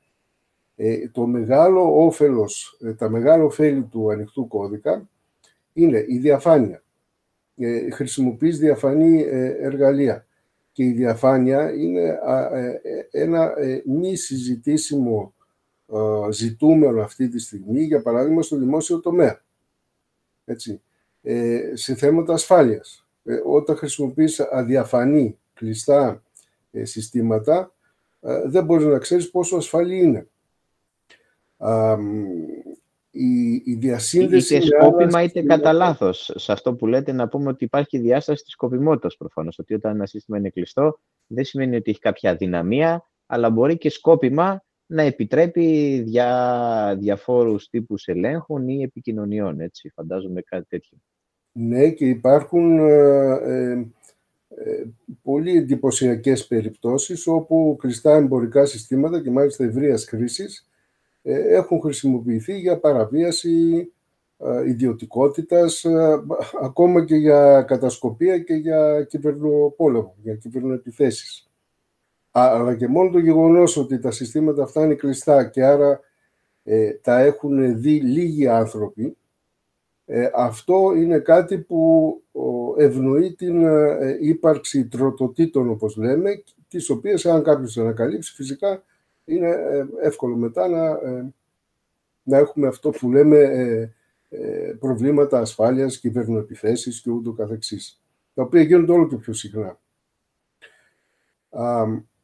[1.11, 5.09] το μεγάλο όφελος, τα μεγάλα ωφέλη του ανοιχτού κώδικα
[5.73, 6.88] είναι η διαφάνεια ε,
[7.93, 10.25] χρησιμοποιείς διαφανή ε, εργαλεία.
[10.71, 12.19] Και η διαφάνεια είναι
[12.81, 13.53] ε, ένα
[13.85, 15.33] μη συζητήσιμο
[16.31, 19.41] ζητούμενο αυτή τη στιγμή, για παράδειγμα στο δημόσιο τομέα.
[20.45, 20.81] Έτσι.
[21.73, 23.07] σε θέματα ασφάλειας.
[23.45, 26.23] Όταν χρησιμοποιείς αδιαφανή, κλειστά
[26.81, 27.73] συστήματα,
[28.45, 30.27] δεν μπορείς να ξέρεις πόσο ασφαλή είναι
[33.19, 34.55] η, η διασύνδεση...
[34.55, 36.31] Είτε σκόπιμα είτε κατά λάθος.
[36.35, 39.59] Σε αυτό που λέτε να πούμε ότι υπάρχει διάσταση της σκοπιμότητας προφανώς.
[39.59, 43.89] Ότι όταν ένα σύστημα είναι κλειστό δεν σημαίνει ότι έχει κάποια δυναμία, αλλά μπορεί και
[43.89, 49.59] σκόπιμα να επιτρέπει δια, διαφόρους τύπους ελέγχων ή επικοινωνιών.
[49.59, 50.97] Έτσι, φαντάζομαι κάτι τέτοιο.
[51.51, 52.93] Ναι, και υπάρχουν ε,
[53.43, 53.71] ε,
[54.49, 54.85] ε
[55.21, 60.68] πολύ εντυπωσιακές περιπτώσεις όπου κλειστά εμπορικά συστήματα και μάλιστα ευρείας χρήσης ε,
[61.33, 63.91] έχουν χρησιμοποιηθεί για παραβίαση
[64.37, 66.23] ε, ιδιωτικότητας, ε,
[66.61, 71.49] ακόμα και για κατασκοπία και για κυβερνοπόλεμο, για κυβερνοεπιθέσεις.
[72.31, 75.99] Αλλά και μόνο το γεγονός ότι τα συστήματα αυτά είναι κλειστά και άρα
[77.01, 79.17] τα έχουν δει λίγοι άνθρωποι,
[80.35, 82.13] αυτό είναι κάτι που
[82.77, 83.65] ευνοεί την
[84.19, 88.83] ύπαρξη τροτοτήτων, όπως λέμε, τις οποίες αν κάποιος ανακαλύψει φυσικά
[89.29, 91.33] είναι ε, εύκολο μετά να, ε,
[92.23, 93.37] να έχουμε αυτό που λέμε
[94.29, 98.01] ε, προβλήματα ασφάλειας, κυβερνοεπιθέσεις και ούτω καθεξής,
[98.33, 99.79] τα οποία γίνονται όλο και πιο συχνά.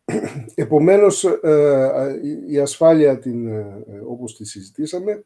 [0.56, 1.26] Επομένως,
[2.48, 3.50] η ασφάλεια, την,
[4.08, 5.24] όπως τη συζητήσαμε,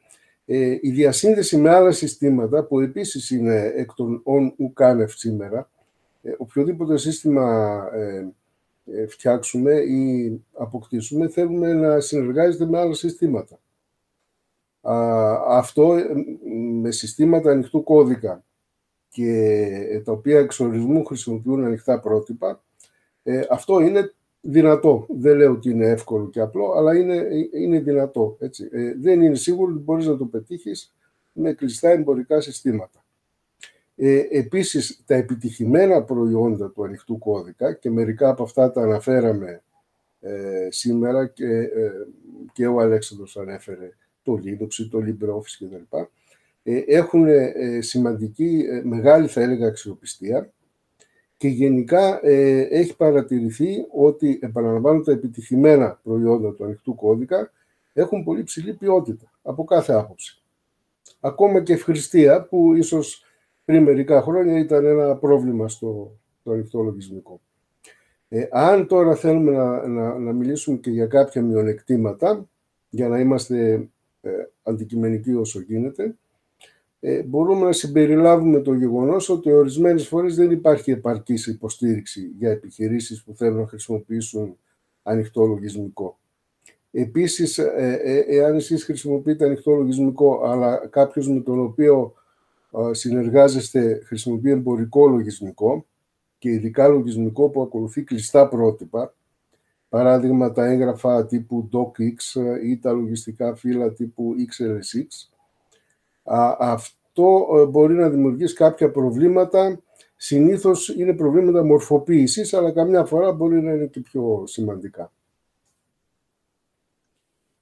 [0.82, 5.70] η διασύνδεση με άλλα συστήματα, που επίσης είναι εκ των on ουκάνευ σήμερα,
[6.38, 8.28] οποιοδήποτε σύστημα ε,
[9.08, 13.60] φτιάξουμε ή αποκτήσουμε, θέλουμε να συνεργάζεται με άλλα συστήματα.
[15.48, 16.06] Αυτό ε,
[16.82, 18.44] με συστήματα ανοιχτού κώδικα
[19.10, 22.64] και τα οποία εξορισμού χρησιμοποιούν ανοιχτά πρότυπα,
[23.50, 25.06] αυτό είναι δυνατό.
[25.10, 28.38] Δεν λέω ότι είναι εύκολο και απλό, αλλά είναι, είναι δυνατό.
[28.40, 28.70] Έτσι.
[29.00, 30.94] δεν είναι σίγουρο ότι μπορείς να το πετύχεις
[31.32, 32.99] με κλειστά εμπορικά συστήματα.
[34.02, 39.62] Ε, επίσης, τα επιτυχημένα προϊόντα του ανοιχτού κώδικα και μερικά από αυτά τα αναφέραμε
[40.20, 41.92] ε, σήμερα και, ε,
[42.54, 43.90] και ο Αλέξανδρος ανέφερε
[44.24, 45.98] το Linux, το LibreOffice κτλ.
[46.64, 50.52] Ε, έχουν ε, σημαντική, μεγάλη θα έλεγα αξιοπιστία
[51.38, 52.20] και γενικά
[52.70, 57.52] έχει παρατηρηθεί ότι επαναλαμβάνω τα επιτυχημένα προϊόντα του ανοιχτού κώδικα
[57.94, 60.42] έχουν πολύ ψηλή ποιότητα από κάθε άποψη.
[61.20, 63.24] Ακόμα και ευχριστία που ίσως
[63.70, 67.42] πριν μερικά χρόνια ήταν ένα πρόβλημα στο, στο ανοιχτό λογισμικό.
[68.30, 72.50] Ε, αν τώρα θέλουμε να, να, να, μιλήσουμε και για κάποια μειονεκτήματα,
[72.90, 73.90] για να είμαστε
[74.22, 74.32] ε,
[74.64, 76.16] αντικειμενικοί όσο γίνεται,
[77.00, 83.24] ε, μπορούμε να συμπεριλάβουμε το γεγονός ότι ορισμένες φορές δεν υπάρχει επαρκής υποστήριξη για επιχειρήσεις
[83.24, 84.58] που θέλουν να χρησιμοποιήσουν
[85.04, 86.20] ανοιχτό λογισμικό.
[86.92, 92.14] Επίσης, ε, ε, εάν εσείς χρησιμοποιείτε ανοιχτό λογισμικό, αλλά κάποιος με τον οποίο
[92.92, 95.86] συνεργάζεστε χρησιμοποιεί εμπορικό λογισμικό
[96.38, 99.14] και ειδικά λογισμικό που ακολουθεί κλειστά πρότυπα,
[99.90, 105.30] παράδειγμα τα έγγραφα τύπου DocX ή τα λογιστικά φύλλα τύπου XLSX,
[106.60, 109.82] αυτό ε, μπορεί να δημιουργήσει κάποια προβλήματα.
[110.16, 115.12] Συνήθως είναι προβλήματα μορφοποίησης, αλλά καμιά φορά μπορεί να είναι και πιο σημαντικά.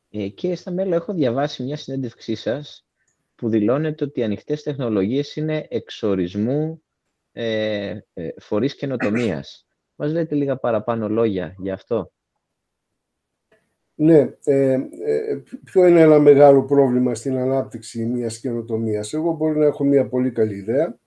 [0.10, 2.87] Ε, κύριε Σταμέλο, έχω διαβάσει μια συνέντευξή σας
[3.38, 6.82] που δηλώνεται ότι οι ανοιχτές τεχνολογίες είναι εξορισμού
[7.32, 9.67] ε, ε, φορείς καινοτομίας.
[10.00, 12.12] Μας λέτε λίγα παραπάνω λόγια για αυτό.
[14.00, 14.71] Ναι, ε,
[15.06, 19.13] ε, ποιο είναι ένα μεγάλο πρόβλημα στην ανάπτυξη μιας καινοτομίας.
[19.13, 21.00] Εγώ μπορεί να έχω μια πολύ καλή ιδέα,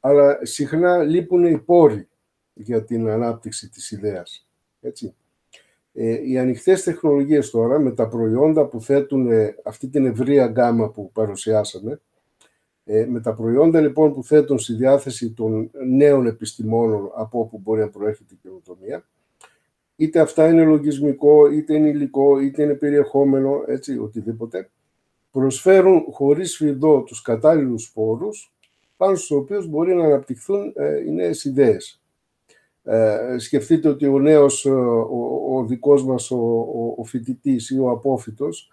[0.00, 2.08] αλλά συχνά λείπουν οι πόροι
[2.52, 4.48] για την ανάπτυξη της ιδέας.
[4.80, 5.14] Έτσι.
[5.94, 10.90] Ε, οι ανοιχτές τεχνολογίες τώρα με τα προϊόντα που θέτουν ε, αυτή την ευρεία γκάμα
[10.90, 12.00] που παρουσιάσαμε,
[12.84, 17.80] ε, με τα προϊόντα λοιπόν που θέτουν στη διάθεση των νέων επιστημόνων από όπου μπορεί
[17.80, 19.04] να προέρχεται η καινοτομία,
[19.96, 24.70] είτε αυτά είναι λογισμικό, είτε είναι υλικό, είτε είναι περιεχόμενο, έτσι, οτιδήποτε,
[25.30, 28.54] προσφέρουν χωρίς φιδό τους κατάλληλους πόρους,
[28.96, 30.74] πάνω στους οποίους μπορεί να αναπτυχθούν
[31.06, 32.01] οι νέες ιδέες.
[32.84, 37.90] Ε, σκεφτείτε ότι ο νέος, ο, ο δικός μας ο, ο, ο φοιτητής ή ο
[37.90, 38.72] απόφυτος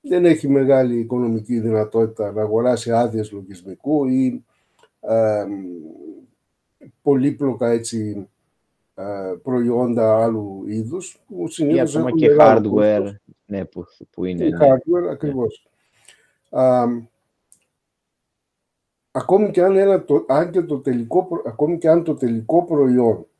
[0.00, 4.44] δεν έχει μεγάλη οικονομική δυνατότητα να αγοράσει άδειες λογισμικού ή
[5.00, 5.44] ε,
[7.02, 8.28] πολύπλοκα έτσι,
[8.94, 13.14] ε, προϊόντα άλλου είδους που συνήθως έχουν και hardware
[13.46, 14.44] ναι, που, που είναι.
[14.44, 14.66] Και ναι.
[14.66, 15.66] hardware, ακριβώς.
[19.10, 23.16] ακόμη και αν, ένα, το, αν και το τελικό, ακόμη και αν το τελικό προϊόν
[23.16, 23.33] ε,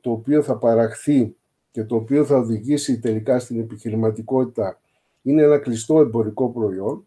[0.00, 1.36] το οποίο θα παραχθεί
[1.70, 4.80] και το οποίο θα οδηγήσει τελικά στην επιχειρηματικότητα
[5.22, 7.06] είναι ένα κλειστό εμπορικό προϊόν,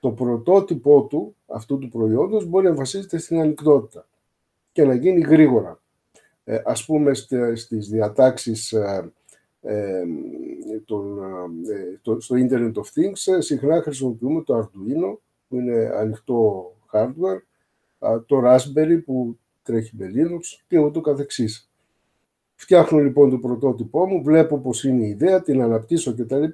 [0.00, 4.06] το πρωτότυπό του, αυτού του προϊόντος, μπορεί να βασίζεται στην ανοιχτότητα
[4.72, 5.80] και να γίνει γρήγορα.
[6.44, 7.14] Ε, ας πούμε
[7.54, 9.12] στις διατάξεις ε,
[9.60, 10.04] ε,
[10.84, 11.18] τον,
[12.02, 15.16] το, στο Internet of Things συχνά χρησιμοποιούμε το Arduino
[15.48, 17.42] που είναι ανοιχτό hardware,
[18.26, 21.67] το Raspberry που τρέχει με Linux και ούτω καθεξής.
[22.60, 26.44] Φτιάχνω λοιπόν το πρωτότυπό μου, βλέπω πώς είναι η ιδέα, την αναπτύσσω κτλ.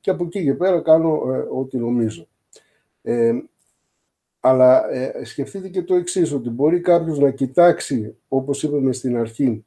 [0.00, 2.26] Και από εκεί και πέρα κάνω ε, ό,τι νομίζω.
[3.02, 3.32] Ε,
[4.40, 9.64] αλλά ε, σκεφτείτε και το εξής, ότι μπορεί κάποιος να κοιτάξει, όπως είπαμε στην αρχή,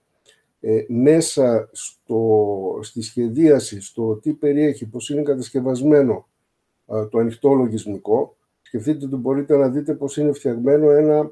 [0.60, 6.28] ε, μέσα στο, στη σχεδίαση, στο τι περιέχει, πώς είναι κατασκευασμένο
[7.10, 8.36] το ανοιχτό λογισμικό.
[8.62, 11.32] Σκεφτείτε ότι μπορείτε να δείτε πώς είναι φτιαγμένο ένα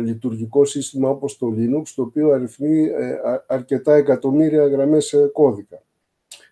[0.00, 5.82] λειτουργικό σύστημα όπως το Linux, το οποίο αριθμεί ε, αρκετά εκατομμύρια γραμμές ε, κώδικα.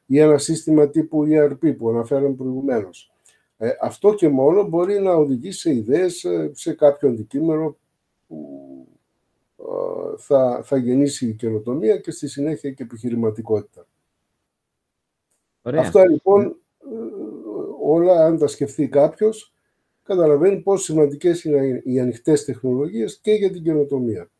[0.06, 3.12] Ή ένα σύστημα τύπου ERP που αναφέραμε προηγουμένως.
[3.56, 7.76] Ε, αυτό και μόνο μπορεί να οδηγήσει σε ιδέες σε κάποιο αντικείμενο
[8.26, 8.46] που
[10.18, 13.86] θα, θα γεννήσει η καινοτομία και στη συνέχεια και επιχειρηματικότητα.
[15.62, 15.80] Ωραία.
[15.80, 16.56] Αυτά λοιπόν
[17.82, 19.54] όλα, αν τα σκεφτεί κάποιος,
[20.08, 24.30] καταλαβαίνει πόσο σημαντικές είναι οι ανοιχτές τεχνολογίες και για την καινοτομία.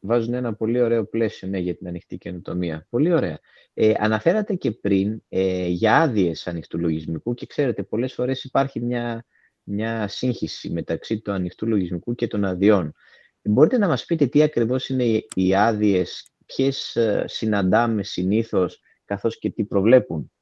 [0.00, 2.86] Βάζουν ένα πολύ ωραίο πλαίσιο ναι, για την ανοιχτή καινοτομία.
[2.90, 3.38] Πολύ ωραία.
[3.74, 9.24] Ε, αναφέρατε και πριν ε, για άδειες ανοιχτού λογισμικού και ξέρετε, πολλές φορές υπάρχει μια,
[9.62, 12.94] μια σύγχυση μεταξύ του ανοιχτού λογισμικού και των αδειών.
[13.42, 19.50] Μπορείτε να μας πείτε τι ακριβώς είναι οι άδειες, ποιες ε, συναντάμε συνήθως, καθώς και
[19.50, 20.32] τι προβλέπουν;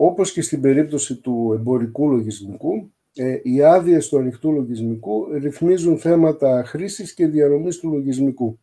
[0.00, 6.64] Όπως και στην περίπτωση του εμπορικού λογισμικού, ε, οι άδειες του ανοιχτού λογισμικού ρυθμίζουν θέματα
[6.66, 8.58] χρήσης και διανομής του λογισμικού.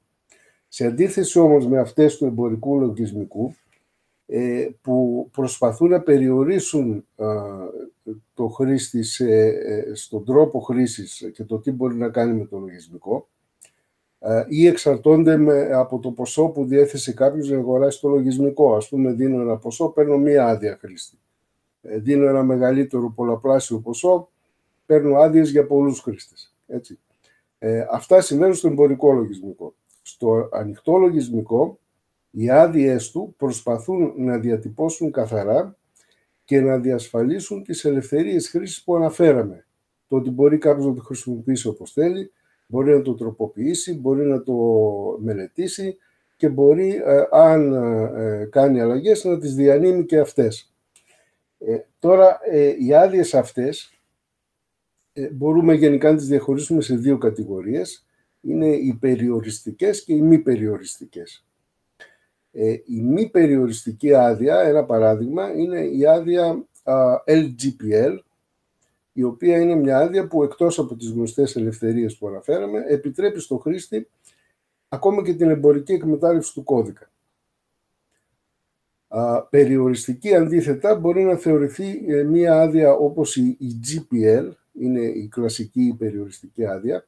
[0.68, 3.56] Σε αντίθεση όμως με αυτές του εμπορικού λογισμικού,
[4.26, 7.06] ε, που προσπαθούν να περιορίσουν
[8.34, 9.04] το χρήστη
[9.94, 13.30] στον τρόπο χρήσης και το τι μπορεί να κάνει με το λογισμικό,
[14.48, 18.76] ή εξαρτώνται με, από το ποσό που διέθεσε κάποιος να αγοράσει το λογισμικό.
[18.76, 21.18] Ας πούμε, δίνω ένα ποσό, παίρνω μία άδεια χρήστη.
[21.82, 24.30] Ε, δίνω ένα μεγαλύτερο πολλαπλάσιο ποσό,
[24.86, 26.54] παίρνω άδειες για πολλούς χρήστες.
[26.68, 27.00] Έτσι.
[27.60, 29.76] Ε, αυτά συμβαίνουν στο εμπορικό λογισμικό.
[30.02, 31.80] Στο ανοιχτό λογισμικό,
[32.32, 35.78] οι άδειες του προσπαθούν να διατυπώσουν καθαρά
[36.44, 39.66] και να διασφαλίσουν τις ελευθερίες χρήσης που αναφέραμε.
[40.08, 42.32] Το ότι μπορεί κάποιος να το χρησιμοποιήσει όπως θέλει,
[42.68, 44.54] μπορεί να το τροποποιήσει, μπορεί να το
[45.20, 45.98] μελετήσει
[46.38, 47.74] και μπορεί, ε, αν
[48.16, 50.74] ε, κάνει αλλαγές, να τις διανύμει και αυτές.
[51.58, 52.40] Ε, τώρα,
[52.80, 54.00] οι άδειες αυτές
[55.32, 58.06] μπορούμε γενικά να τις διαχωρίσουμε σε δύο κατηγορίες.
[58.42, 61.46] Είναι οι περιοριστικές και οι μη περιοριστικές.
[62.86, 66.66] η μη περιοριστική άδεια, ένα παράδειγμα, είναι η άδεια
[67.26, 68.18] LGPL,
[69.18, 73.58] η οποία είναι μια άδεια που εκτός από τις γνωστές ελευθερίες που αναφέραμε, επιτρέπει στο
[73.58, 74.08] χρήστη
[74.88, 77.12] ακόμα και την εμπορική εκμετάλλευση του κώδικα.
[79.50, 86.66] περιοριστική αντίθετα μπορεί να θεωρηθεί ε, μια άδεια όπως η, GPL, είναι η κλασική περιοριστική
[86.66, 87.08] άδεια,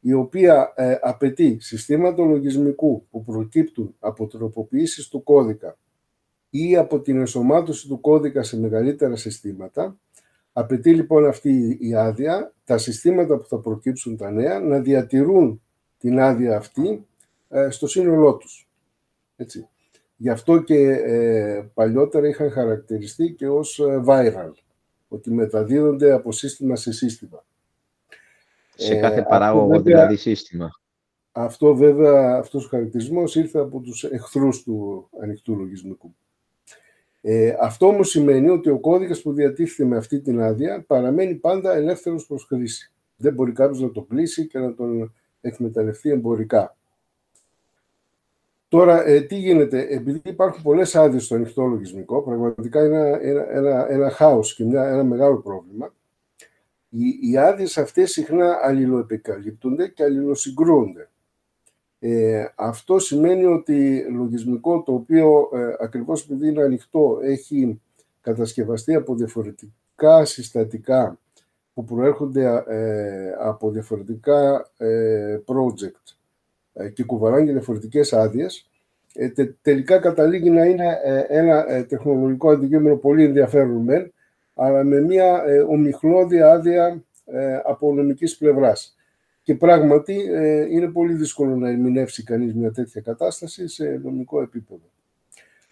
[0.00, 5.78] η οποία ε, απαιτεί συστήματα λογισμικού που προκύπτουν από τροποποιήσεις του κώδικα
[6.50, 9.98] ή από την ενσωμάτωση του κώδικα σε μεγαλύτερα συστήματα
[10.56, 15.62] Απαιτεί λοιπόν αυτή η άδεια τα συστήματα που θα προκύψουν τα νέα να διατηρούν
[15.98, 17.06] την άδεια αυτή
[17.48, 18.68] ε, στο σύνολό τους.
[19.36, 19.68] Έτσι.
[20.16, 24.52] Γι' αυτό και ε, παλιότερα είχαν χαρακτηριστεί και ως ε, viral,
[25.08, 27.44] ότι μεταδίδονται από σύστημα σε σύστημα.
[28.74, 30.70] Σε κάθε παράγωγο δηλαδή σύστημα.
[31.32, 36.14] Αυτό βέβαια, αυτός ο χαρακτηρισμός ήρθε από τους εχθρούς του ανοιχτού λογισμικού.
[37.26, 41.74] Ε, αυτό όμως σημαίνει ότι ο κώδικας που διατίθεται με αυτή την άδεια παραμένει πάντα
[41.74, 42.92] ελεύθερος προς χρήση.
[43.16, 46.76] Δεν μπορεί κάποιος να το κλείσει και να τον εκμεταλλευτεί εμπορικά.
[48.68, 53.50] Τώρα, ε, τι γίνεται, επειδή υπάρχουν πολλές άδειες στο ανοιχτό λογισμικό, πραγματικά είναι ένα, ένα,
[53.50, 55.94] ένα, ένα χάος και μια, ένα μεγάλο πρόβλημα.
[56.88, 61.08] Οι, οι άδειες αυτές συχνά αλληλοεπικαλύπτονται και αλληλοσυγκρούονται.
[62.06, 67.80] Ε, αυτό σημαίνει ότι λογισμικό το οποίο ε, ακριβώς επειδή είναι ανοιχτό έχει
[68.20, 71.18] κατασκευαστεί από διαφορετικά συστατικά
[71.74, 76.16] που προέρχονται ε, από διαφορετικά ε, project
[76.92, 78.70] και κουβαλάνε για διαφορετικές άδειες,
[79.62, 84.12] τελικά καταλήγει να είναι ένα τεχνολογικό αντικείμενο πολύ ενδιαφέρον μεν,
[84.54, 87.02] αλλά με μια ομιχλώδη άδεια
[87.64, 88.96] από νομικής πλευράς.
[89.44, 94.90] Και πράγματι ε, είναι πολύ δύσκολο να ερμηνεύσει κανείς μια τέτοια κατάσταση σε νομικό επίπεδο.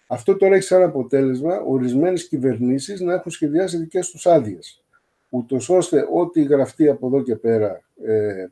[0.07, 4.83] Αυτό τώρα έχει σαν αποτέλεσμα ορισμένες κυβερνήσεις να έχουν σχεδιάσει δικές τους άδειες.
[5.29, 8.47] Ούτως ώστε ό,τι γραφτεί από εδώ και πέρα ε,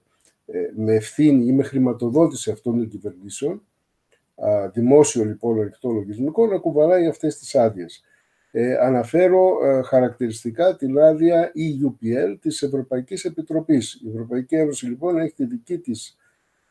[0.46, 3.62] ε, με ευθύνη ή με χρηματοδότηση αυτών των κυβερνήσεων,
[4.36, 8.04] α, δημόσιο λοιπόν ανοιχτό λογισμικό, να κουβαλάει αυτές τις άδειες.
[8.54, 14.02] Ε, αναφέρω ε, χαρακτηριστικά την άδεια EUPL της Ευρωπαϊκής Επιτροπής.
[14.06, 16.18] Η Ευρωπαϊκή Ένωση λοιπόν έχει τη δική της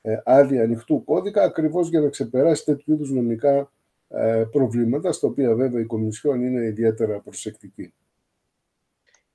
[0.03, 3.73] ε, άδεια ανοιχτού κώδικα ακριβώς για να ξεπεράσει τέτοιου είδους νομικά
[4.09, 7.93] ε, προβλήματα, στα οποία βέβαια η Κομισιόν είναι ιδιαίτερα προσεκτική.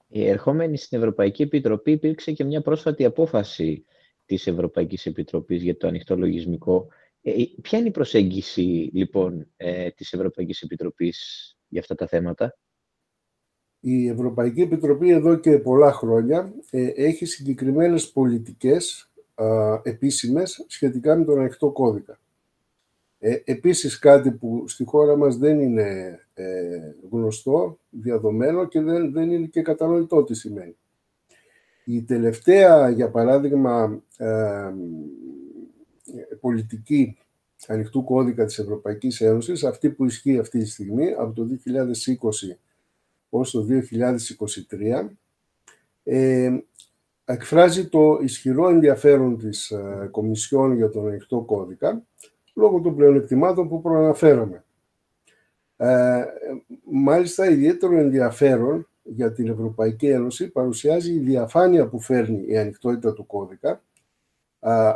[0.08, 3.86] Η ερχόμενη στην Ευρωπαϊκή Επιτροπή υπήρξε και μια πρόσφατη απόφαση
[4.26, 6.88] της Ευρωπαϊκής Επιτροπής για το ανοιχτό λογισμικό.
[7.62, 9.48] ποια είναι η προσέγγιση λοιπόν
[9.96, 12.58] της Ευρωπαϊκής Επιτροπής για αυτά τα θέματα.
[13.80, 19.46] Η Ευρωπαϊκή Επιτροπή εδώ και πολλά χρόνια ε, έχει συγκεκριμένες πολιτικές α,
[19.84, 22.20] επίσημες σχετικά με τον ανοιχτό κώδικα.
[23.20, 26.78] Ε, επίσης κάτι που στη χώρα μας δεν είναι ε,
[27.10, 30.78] γνωστό, διαδομένο και δεν, δεν είναι και κατανοητό τι σημαίνει.
[31.86, 34.74] Η τελευταία, για παράδειγμα, ε,
[36.40, 37.18] πολιτική
[37.68, 42.58] ανοιχτού κώδικα της Ευρωπαϊκής Ένωσης, αυτή που ισχύει αυτή τη στιγμή, από το 2020
[43.30, 45.18] ως το 2023,
[46.04, 46.58] ε,
[47.26, 52.06] εκφράζει το ισχυρό ενδιαφέρον της ε, Κομισιόν για τον ανοιχτό κώδικα,
[52.54, 54.64] λόγω των πλεονεκτημάτων που προαναφέραμε.
[55.78, 56.24] Ε,
[56.84, 63.26] μάλιστα, ιδιαίτερο ενδιαφέρον για την Ευρωπαϊκή Ένωση παρουσιάζει η διαφάνεια που φέρνει η ανοιχτότητα του
[63.26, 63.82] κώδικα,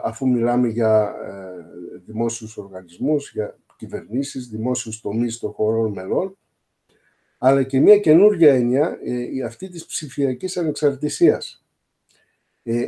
[0.03, 1.69] αφού μιλάμε για ε,
[2.09, 6.37] δημόσιους οργανισμούς, για κυβερνήσεις, δημόσιους τομείς των χωρών μελών,
[7.37, 11.63] αλλά και μια καινούργια έννοια ε, αυτή της ψηφιακής ανεξαρτησίας.
[12.63, 12.85] Ε,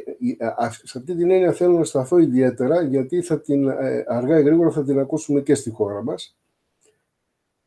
[0.83, 4.71] σε αυτή την έννοια θέλω να σταθώ ιδιαίτερα, γιατί θα την, ε, αργά ή γρήγορα
[4.71, 6.37] θα την ακούσουμε και στη χώρα μας.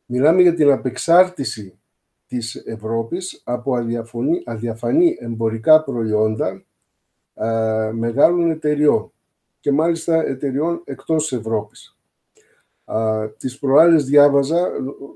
[0.05, 1.79] Μιλάμε για την απεξάρτηση
[2.27, 6.65] της Ευρώπης από αδιαφωνή, αδιαφανή εμπορικά προϊόντα
[7.33, 7.47] α,
[7.93, 9.09] μεγάλων εταιριών
[9.65, 11.97] και μάλιστα εταιριών εκτός Ευρώπης.
[12.85, 14.69] Α, τις προάλλες διάβαζα,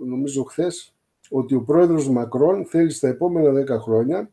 [0.05, 0.95] νομίζω χθες,
[1.29, 4.31] ότι ο πρόεδρος Μακρόν θέλει στα επόμενα δέκα χρόνια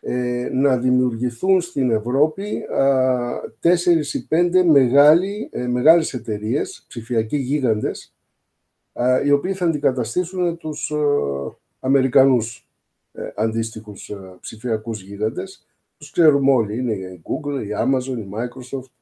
[0.00, 2.62] ε, να δημιουργηθούν στην Ευρώπη
[3.60, 8.14] τέσσερις ή πέντε μεγάλοι, ε, μεγάλες εταιρείες, ψηφιακοί γίγαντες,
[8.92, 10.92] α, οι οποίοι θα αντικαταστήσουν τους
[11.80, 12.68] Αμερικανούς
[13.12, 15.66] ε, αντίστοιχους ε, ψηφιακούς γίγαντες.
[15.98, 18.99] Τους ξέρουμε όλοι, είναι η Google, η Amazon, η Microsoft.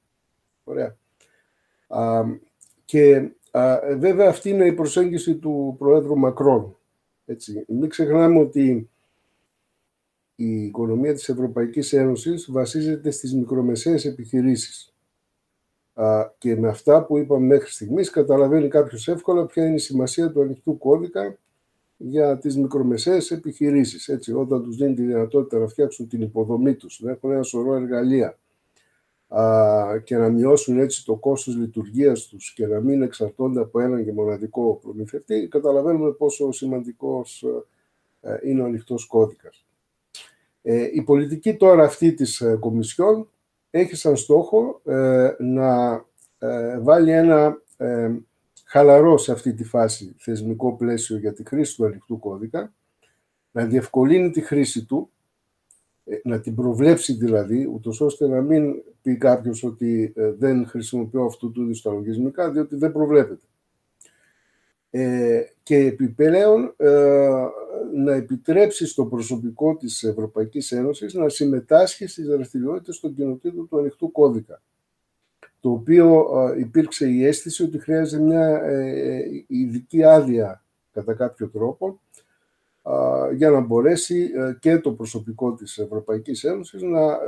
[0.68, 0.96] Ωραία.
[1.86, 2.24] Α,
[2.84, 6.76] και α, βέβαια αυτή είναι η προσέγγιση του Προέδρου Μακρόν.
[7.26, 7.64] Έτσι.
[7.68, 8.90] Μην ξεχνάμε ότι
[10.34, 14.94] η οικονομία της Ευρωπαϊκής Ένωσης βασίζεται στις μικρομεσαίες επιχειρήσεις.
[15.94, 20.30] Α, και με αυτά που είπαμε μέχρι στιγμής καταλαβαίνει κάποιος εύκολα ποια είναι η σημασία
[20.30, 21.38] του ανοιχτού κώδικα
[21.96, 24.08] για τις μικρομεσαίες επιχειρήσεις.
[24.08, 27.74] Έτσι, όταν τους δίνει τη δυνατότητα να φτιάξουν την υποδομή τους, να έχουν ένα σωρό
[27.74, 28.36] εργαλεία α,
[30.05, 34.12] και να μειώσουν έτσι το κόστος λειτουργίας τους και να μην εξαρτώνται από έναν και
[34.12, 37.45] μοναδικό προμηθευτή, καταλαβαίνουμε πόσο σημαντικός
[38.20, 39.66] ε, είναι ο ανοιχτός κώδικας.
[40.62, 43.29] Ε, η πολιτική τώρα αυτή της ε, Κομισιόν
[43.70, 46.05] έχει σαν στόχο ε, να
[46.39, 47.62] ε, βάλει ένα
[48.64, 52.72] χαλαρό σε αυτή τη φάση θεσμικό πλαίσιο για τη χρήση του ανοιχτού κώδικα,
[53.51, 55.17] να διευκολύνει τη χρήση του, ε,
[56.22, 61.52] να την προβλέψει δηλαδή, ούτως ώστε να μην πει κάποιος ότι ε, δεν χρησιμοποιώ αυτού
[61.52, 63.46] του είδους τα λογισμικά, διότι δεν προβλέπεται.
[64.90, 67.28] Ε, και επιπλέον ε,
[67.94, 74.12] να επιτρέψει στο προσωπικό της Ευρωπαϊκής Ένωσης να συμμετάσχει στις δραστηριότητες των κοινοτήτων του ανοιχτού
[74.12, 74.62] κώδικα
[75.61, 76.26] το οποίο
[76.59, 82.00] υπήρξε η αίσθηση ότι χρειάζεται μια ε, ε, ειδική άδεια κατά κάποιο τρόπο
[83.34, 87.18] για να μπορέσει ε, και το προσωπικό της Ευρωπαϊκής Ένωσης να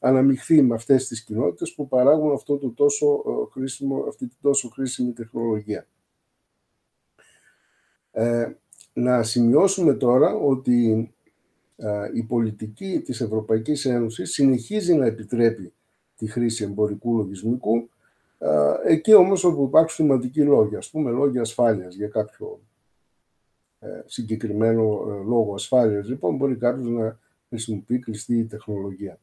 [0.00, 3.22] αναμειχθεί με αυτές τις κοινότητες που παράγουν αυτό το τόσο
[3.52, 5.86] χρήσιμο, αυτή την τόσο χρήσιμη τεχνολογία.
[8.92, 11.10] Να σημειώσουμε τώρα ότι
[12.14, 15.72] η πολιτική της Ευρωπαϊκής Ένωσης συνεχίζει να επιτρέπει
[16.16, 17.88] τη χρήση εμπορικού λογισμικού.
[18.84, 22.71] Εκεί όμως όπου υπάρχουν σημαντικοί λόγοι, ας πούμε λόγοι ασφάλειας για κάποιο ε,
[24.06, 27.18] συγκεκριμένο ε, λόγο ασφάλειας, λοιπόν μπορεί κάποιος να
[27.48, 29.18] χρησιμοποιεί κλειστή τεχνολογία.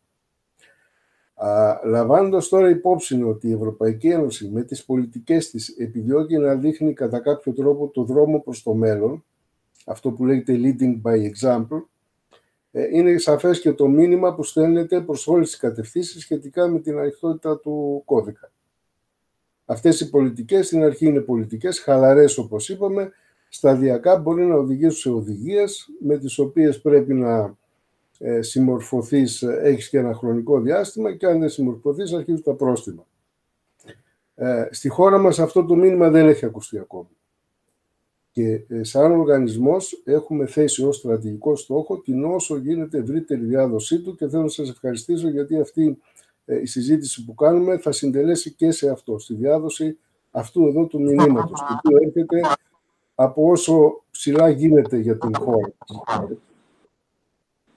[1.86, 7.20] Λαμβάνοντας τώρα υπόψη ότι η Ευρωπαϊκή Ένωση με τις πολιτικές της επιδιώκει να δείχνει κατά
[7.20, 9.24] κάποιο τρόπο το δρόμο προς το μέλλον,
[9.86, 11.84] αυτό που λέγεται leading by example,
[12.72, 16.98] ε, είναι σαφές και το μήνυμα που στέλνεται προς όλες τις κατευθύνσεις σχετικά με την
[16.98, 18.52] ανοιχτότητα του κώδικα.
[19.66, 23.12] Αυτές οι πολιτικές στην αρχή είναι πολιτικές, χαλαρές όπως είπαμε,
[23.50, 27.58] σταδιακά μπορεί να οδηγήσουν σε οδηγίες με τις οποίες πρέπει να
[28.18, 33.08] ε, συμμορφωθείς, ε, έχεις και ένα χρονικό διάστημα και αν δεν συμμορφωθείς αρχίζουν τα πρόστιμα.
[34.36, 37.08] Ε, στη χώρα μας αυτό το μήνυμα δεν έχει ακουστεί ακόμη.
[38.32, 44.16] Και ε, σαν οργανισμός έχουμε θέσει ως στρατηγικό στόχο την όσο γίνεται ευρύτερη διάδοσή του
[44.16, 45.98] και θέλω να σας ευχαριστήσω γιατί αυτή
[46.46, 49.98] ε, η συζήτηση που κάνουμε θα συντελέσει και σε αυτό, στη διάδοση
[50.32, 52.42] αυτού εδώ του μηνύματος, το οποίο έρχεται
[53.22, 55.74] από όσο ψηλά γίνεται για την χώρα.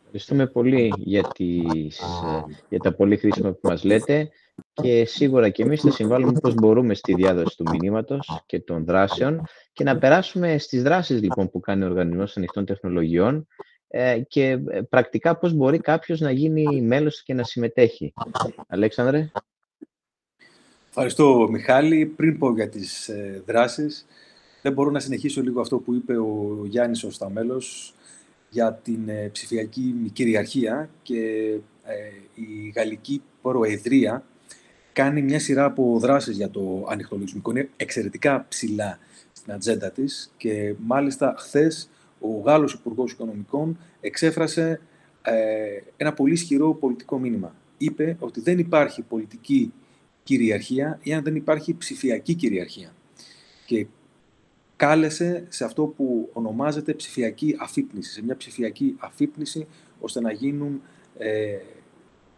[0.04, 4.30] Ευχαριστούμε πολύ για, τις, ε, για τα πολύ χρήσιμα που μας λέτε
[4.72, 9.42] και σίγουρα και εμείς θα συμβάλλουμε πώς μπορούμε στη διάδοση του μηνύματος και των δράσεων
[9.72, 13.46] και να περάσουμε στις δράσεις λοιπόν που κάνει ο Οργανισμός Ανοιχτών Τεχνολογιών
[13.88, 18.12] ε, και ε, πρακτικά πώς μπορεί κάποιος να γίνει μέλος και να συμμετέχει.
[18.66, 19.30] Αλέξανδρε.
[20.88, 22.06] Ευχαριστώ Μιχάλη.
[22.06, 24.06] Πριν πω για τις ε, δράσεις,
[24.62, 27.94] δεν μπορώ να συνεχίσω λίγο αυτό που είπε ο Γιάννης Οσταμέλος
[28.50, 31.50] για την ψηφιακή κυριαρχία και
[32.34, 34.24] η Γαλλική Προεδρία
[34.92, 38.98] κάνει μια σειρά από δράσεις για το ανοιχτό Είναι εξαιρετικά ψηλά
[39.32, 41.88] στην ατζέντα της και μάλιστα χθες
[42.20, 44.80] ο Γάλλος Υπουργός Οικονομικών εξέφρασε
[45.22, 45.34] ε,
[45.96, 47.54] ένα πολύ ισχυρό πολιτικό μήνυμα.
[47.78, 49.72] Είπε ότι δεν υπάρχει πολιτική
[50.22, 52.94] κυριαρχία ή αν δεν υπάρχει ψηφιακή κυριαρχία.
[53.66, 53.86] Και
[54.82, 59.66] κάλεσε σε αυτό που ονομάζεται ψηφιακή αφύπνιση, σε μια ψηφιακή αφύπνιση,
[60.00, 60.82] ώστε να γίνουν
[61.18, 61.58] ε,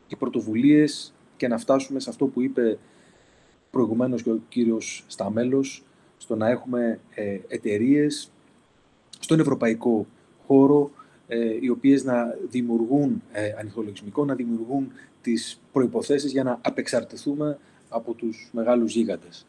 [0.09, 2.79] οι πρωτοβουλίες και να φτάσουμε σε αυτό που είπε
[3.71, 5.85] προηγουμένως και ο κύριος Σταμέλος,
[6.17, 8.31] στο να έχουμε ε, εταιρείες
[9.19, 10.07] στον ευρωπαϊκό
[10.47, 10.91] χώρο,
[11.27, 14.93] ε, οι οποίες να δημιουργούν ε, ανοιχτολογισμικό, να δημιουργούν
[15.23, 19.47] τις προϋποθέσεις για να απεξαρτηθούμε από τους μεγάλους γίγαντες.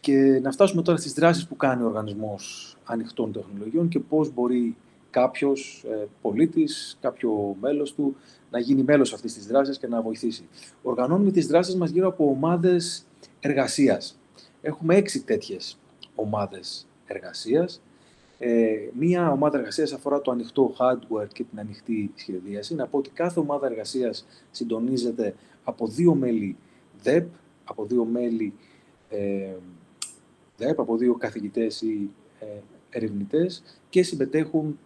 [0.00, 4.76] Και να φτάσουμε τώρα στις δράσεις που κάνει ο Οργανισμός Ανοιχτών Τεχνολογιών και πώς μπορεί
[5.10, 8.16] κάποιος ε, πολίτης, κάποιο μέλος του,
[8.50, 10.48] να γίνει μέλος αυτής της δράσης και να βοηθήσει.
[10.82, 13.06] Οργανώνουμε τις δράσεις μας γύρω από ομάδες
[13.40, 14.18] εργασίας.
[14.62, 15.78] Έχουμε έξι τέτοιες
[16.14, 17.82] ομάδες εργασίας.
[18.38, 22.74] Ε, μία ομάδα εργασίας αφορά το ανοιχτό hardware και την ανοιχτή σχεδίαση.
[22.74, 25.34] Να πω ότι κάθε ομάδα εργασίας συντονίζεται
[25.64, 26.56] από δύο μέλη
[27.02, 27.26] ΔΕΠ,
[27.64, 28.54] από δύο μέλη
[29.08, 29.54] ε,
[30.60, 32.46] ΔΕΠ, από δύο καθηγητές ή ε,
[32.90, 34.78] ερευνητές και συμμετέχουν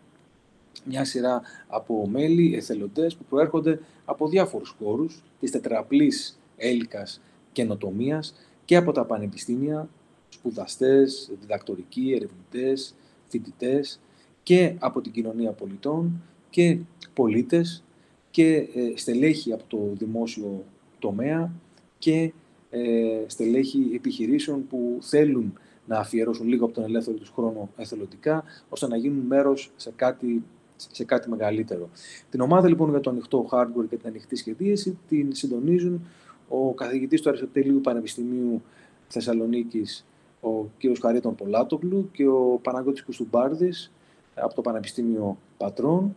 [0.85, 7.21] μια σειρά από μέλη, εθελοντές που προέρχονται από διάφορους χώρους της τετραπλής έλικας
[7.53, 9.89] καινοτομίας και από τα πανεπιστήμια,
[10.29, 12.95] σπουδαστές, διδακτορικοί, ερευνητές,
[13.29, 14.01] φοιτητές
[14.43, 16.79] και από την κοινωνία πολιτών και
[17.15, 17.85] πολίτες
[18.31, 20.65] και ε, στελέχη από το δημόσιο
[20.99, 21.53] τομέα
[21.99, 22.33] και
[22.71, 28.89] ε, στελέχη επιχειρήσεων που θέλουν να αφιερώσουν λίγο από τον ελεύθερο τους χρόνο εθελοντικά, ώστε
[28.89, 30.45] να γίνουν μέρος σε κάτι
[30.77, 31.89] σε κάτι μεγαλύτερο.
[32.31, 36.07] Την ομάδα λοιπόν για το ανοιχτό hardware και την ανοιχτή σχεδίαση την συντονίζουν
[36.49, 38.63] ο καθηγητής του Αριστοτελείου Πανεπιστημίου
[39.09, 40.07] Θεσσαλονίκης,
[40.41, 40.99] ο κ.
[41.01, 43.93] Χαρίτων Πολάτογλου και ο Παναγιώτης Κουστουμπάρδης
[44.35, 46.17] από το Πανεπιστήμιο Πατρών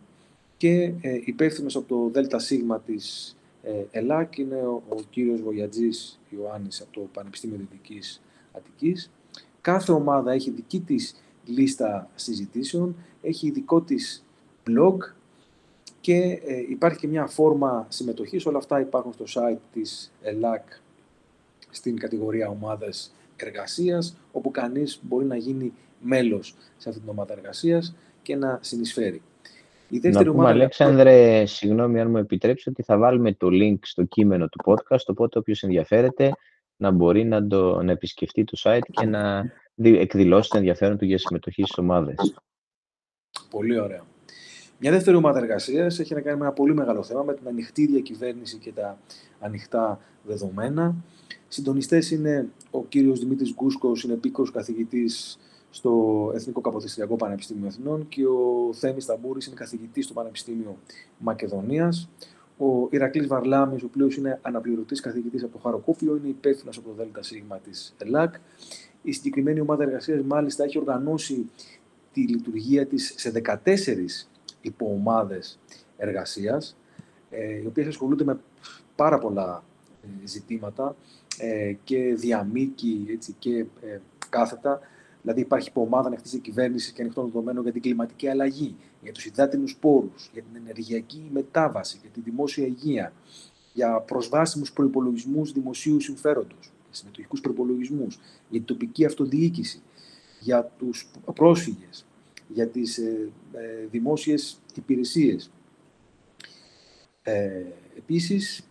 [0.56, 2.52] και ε, υπεύθυνος από το ΔΣ
[2.84, 9.10] της ε, ΕΛΑΚ είναι ο, ο κύριος Βοιατζής Ιωάννης από το Πανεπιστήμιο Δυτικής Αττικής.
[9.68, 11.14] Κάθε ομάδα έχει δική της
[11.44, 14.24] λίστα συζητήσεων, έχει ειδικό της
[14.66, 14.96] blog
[16.00, 18.46] και ε, υπάρχει και μια φόρμα συμμετοχής.
[18.46, 20.62] Όλα αυτά υπάρχουν στο site της ΕΛΑΚ
[21.70, 27.94] στην κατηγορία ομάδες εργασίας, όπου κανείς μπορεί να γίνει μέλος σε αυτή την ομάδα εργασίας
[28.22, 29.22] και να συνεισφέρει.
[29.88, 30.50] Η δεύτερη να πούμε, ομάδα...
[30.50, 35.38] Αλέξανδρε, συγγνώμη αν μου επιτρέψει, ότι θα βάλουμε το link στο κείμενο του podcast, οπότε
[35.38, 36.32] όποιος ενδιαφέρεται
[36.78, 41.18] να μπορεί να, το, να επισκεφτεί το site και να εκδηλώσει το ενδιαφέρον του για
[41.18, 42.34] συμμετοχή στις ομάδες.
[43.50, 44.04] Πολύ ωραία.
[44.80, 47.86] Μια δεύτερη ομάδα εργασίας έχει να κάνει με ένα πολύ μεγάλο θέμα, με την ανοιχτή
[47.86, 48.98] διακυβέρνηση και τα
[49.40, 50.94] ανοιχτά δεδομένα.
[51.48, 55.38] Συντονιστές είναι ο κύριος Δημήτρης Γκούσκος, είναι επίκο καθηγητής
[55.70, 60.78] στο Εθνικό Καποδιστριακό Πανεπιστήμιο Εθνών και ο Θέμης Ταμπούρη είναι καθηγητής στο Πανεπιστήμιο
[61.18, 62.08] Μακεδονίας.
[62.58, 67.04] Ο Ηρακλής Βαρλάμι, ο οποίος είναι αναπληρωτής καθηγητής από το Χαροκόπιο, είναι υπεύθυνος από το
[67.20, 67.32] ΔΣ
[67.62, 68.34] της ΕΛΑΚ.
[69.02, 71.50] Η συγκεκριμένη ομάδα εργασίας, μάλιστα, έχει οργανώσει
[72.12, 74.28] τη λειτουργία της σε 14
[74.60, 75.58] υποομάδες
[75.96, 76.76] εργασίας,
[77.30, 78.38] ε, οι οποίες ασχολούνται με
[78.96, 79.64] πάρα πολλά
[80.02, 80.96] ε, ζητήματα
[81.38, 83.64] ε, και διαμήκη έτσι, και
[84.28, 84.80] κάθετα.
[85.22, 89.76] Δηλαδή υπάρχει υποομάδα ανοιχτής κυβέρνηση και ανοιχτών δεδομένων για την κλιματική αλλαγή, για τους υδάτινους
[89.76, 93.12] πόρους, για την ενεργειακή μετάβαση, για τη δημόσια υγεία,
[93.72, 98.06] για προσβάσιμους προπολογισμού δημοσίου συμφέροντος, για συμμετοχικούς προπολογισμού,
[98.48, 99.82] για την τοπική αυτοδιοίκηση,
[100.40, 102.06] για τους πρόσφυγες,
[102.48, 105.50] για τις ε, ε, δημόσιες υπηρεσίες.
[107.22, 107.64] Ε,
[107.96, 108.68] επίσης,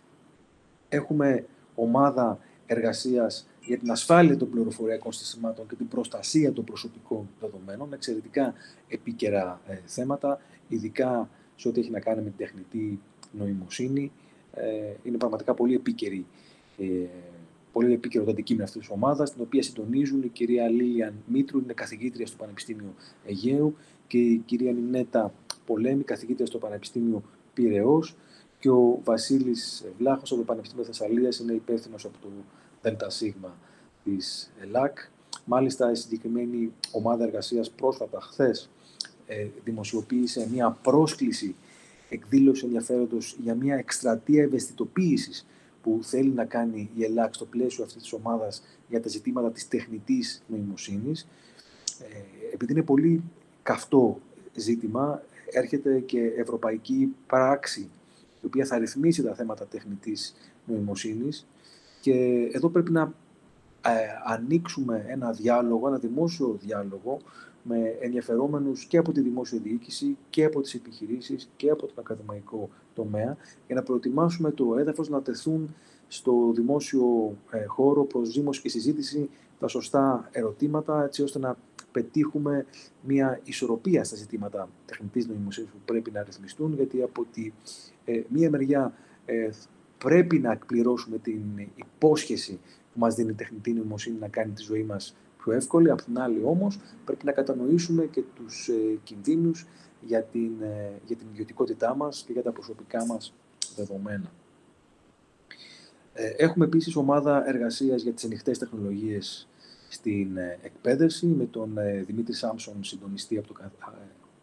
[0.88, 7.92] έχουμε ομάδα εργασίας για την ασφάλεια των πληροφοριακών συστημάτων και την προστασία των προσωπικών δεδομένων,
[7.92, 8.54] εξαιρετικά
[8.88, 13.00] επίκαιρα ε, θέματα, ειδικά σε ό,τι έχει να κάνει με την τεχνητή
[13.32, 14.12] νοημοσύνη.
[14.54, 16.26] Ε, είναι πραγματικά πολύ επίκαιρη
[17.72, 21.72] πολύ επίκαιρο το αντικείμενο αυτής της ομάδας, την οποία συντονίζουν η κυρία Λίλιαν Μήτρου, είναι
[21.72, 22.94] καθηγήτρια στο Πανεπιστήμιο
[23.26, 25.32] Αιγαίου, και η κυρία Νινέτα
[25.66, 27.22] Πολέμη, καθηγήτρια στο Πανεπιστήμιο
[27.54, 28.02] Πυραιό,
[28.58, 32.28] και ο Βασίλης Βλάχος από το Πανεπιστήμιο Θεσσαλίας, είναι υπεύθυνος από το
[32.82, 33.22] ΔΣ
[34.04, 34.98] της ΕΛΑΚ.
[35.44, 38.70] Μάλιστα, η συγκεκριμένη ομάδα εργασίας πρόσφατα, χθες,
[39.26, 41.54] ε, δημοσιοποίησε μια πρόσκληση
[42.08, 45.46] εκδήλωση ενδιαφέροντος για μια εκστρατεία ευαισθητοποίησης
[45.82, 49.68] που θέλει να κάνει η Ελλάδα στο πλαίσιο αυτής της ομάδας για τα ζητήματα της
[49.68, 51.28] τεχνητής νοημοσύνης.
[52.00, 53.22] Ε, επειδή είναι πολύ
[53.62, 54.20] καυτό
[54.54, 57.88] ζήτημα, έρχεται και ευρωπαϊκή πράξη
[58.42, 60.34] η οποία θα ρυθμίσει τα θέματα τεχνητής
[60.66, 61.46] νοημοσύνης
[62.08, 63.12] και εδώ πρέπει να
[63.82, 63.90] ε,
[64.24, 67.18] ανοίξουμε ένα διάλογο, ένα δημόσιο διάλογο
[67.62, 72.68] με ενδιαφερόμενους και από τη δημόσια διοίκηση και από τις επιχειρήσεις και από τον ακαδημαϊκό
[72.94, 73.36] τομέα
[73.66, 75.74] για να προετοιμάσουμε το έδαφος να τεθούν
[76.08, 81.56] στο δημόσιο ε, χώρο προς δήμωση και συζήτηση τα σωστά ερωτήματα έτσι ώστε να
[81.92, 82.66] πετύχουμε
[83.02, 87.52] μια ισορροπία στα ζητήματα τεχνητής νοημοσύνης που πρέπει να ρυθμιστούν γιατί από τη
[88.04, 88.92] ε, μία μεριά
[89.26, 89.50] ε,
[89.98, 91.42] πρέπει να εκπληρώσουμε την
[91.74, 92.60] υπόσχεση
[92.92, 95.90] που μας δίνει η τεχνητή νοημοσύνη να κάνει τη ζωή μας πιο πιο εύκολη.
[95.90, 99.66] Απ' την άλλη όμως πρέπει να κατανοήσουμε και τους ε, κινδύνους
[100.00, 103.34] για την, ε, για την ιδιωτικότητά μας και για τα προσωπικά μας
[103.76, 104.32] δεδομένα.
[106.12, 109.48] Ε, έχουμε επίσης ομάδα εργασίας για τις ανοιχτές τεχνολογίες
[109.88, 113.54] στην ε, εκπαίδευση με τον ε, Δημήτρη Σάμψον, συντονιστή από το,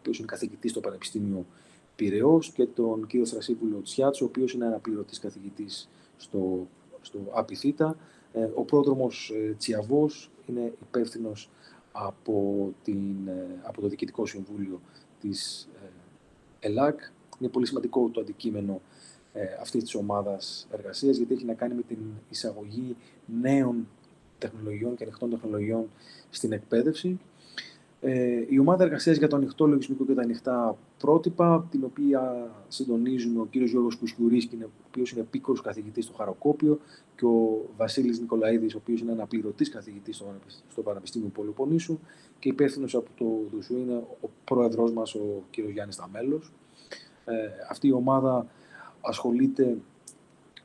[0.08, 1.46] ο είναι καθηγητής στο Πανεπιστήμιο
[1.96, 6.68] Πυραιός και τον κύριο Στρασίπουλο Τσιάτσο, ο οποίος είναι αναπληρωτής καθηγητής στο,
[7.02, 7.98] στο ΑΠΙΘΙΤΑ.
[8.56, 11.50] Ο πρόδρομος Τσιαβός είναι υπεύθυνος
[11.92, 13.30] από, την,
[13.64, 14.82] από το Διοικητικό Συμβούλιο
[15.22, 15.70] της
[16.60, 17.00] ΕΛΑΚ.
[17.40, 18.82] Είναι πολύ σημαντικό το αντικείμενο
[19.34, 21.98] ε, αυτής της ομάδας εργασίας, γιατί έχει να κάνει με την
[22.30, 22.96] εισαγωγή
[23.42, 23.88] νέων
[24.38, 25.90] τεχνολογιών και ανοιχτών τεχνολογιών
[26.30, 27.20] στην εκπαίδευση.
[28.02, 33.40] Ε, η ομάδα εργασίας για το ανοιχτό λογισμικό και τα ανοιχτά πρότυπα, την οποία συντονίζουν
[33.40, 36.80] ο κύριος Γιώργος Κουσιουρής, ο οποίος είναι επίκορος καθηγητής στο Χαροκόπιο,
[37.16, 40.24] και ο Βασίλης Νικολαίδης, ο οποίος είναι αναπληρωτής καθηγητής
[40.68, 42.00] στο Πανεπιστήμιο Πολυπονήσου
[42.40, 46.52] και υπεύθυνος από το ΔΟΥΣΟΥ είναι ο πρόεδρός μας, ο κύριος Γιάννης Ταμέλος.
[47.26, 47.34] Ε,
[47.70, 48.48] αυτή η ομάδα
[49.02, 49.78] ασχολείται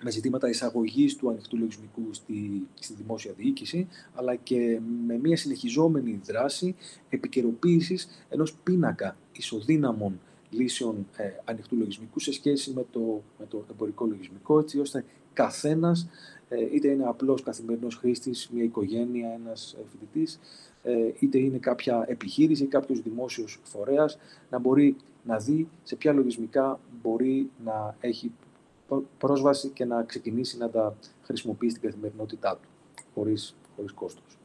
[0.03, 6.21] με ζητήματα εισαγωγής του ανοιχτού λογισμικού στη, στη δημόσια διοίκηση, αλλά και με μια συνεχιζόμενη
[6.25, 6.75] δράση
[7.09, 10.21] επικαιροποίησης ενός πίνακα ισοδύναμων
[10.51, 16.09] λύσεων ε, ανοιχτού λογισμικού σε σχέση με το, με το εμπορικό λογισμικό, έτσι ώστε καθένας,
[16.49, 20.41] ε, είτε είναι απλός καθημερινός χρήστης, μια οικογένεια, ένας ε, φοιτητής,
[20.83, 24.19] ε, είτε είναι κάποια επιχείρηση ή κάποιος δημόσιος φορέας,
[24.51, 28.33] να μπορεί να δει σε ποια λογισμικά μπορεί να έχει
[29.19, 32.69] πρόσβαση και να ξεκινήσει να τα χρησιμοποιεί στην καθημερινότητά του,
[33.15, 34.39] χωρίς, χωρίς κόστος.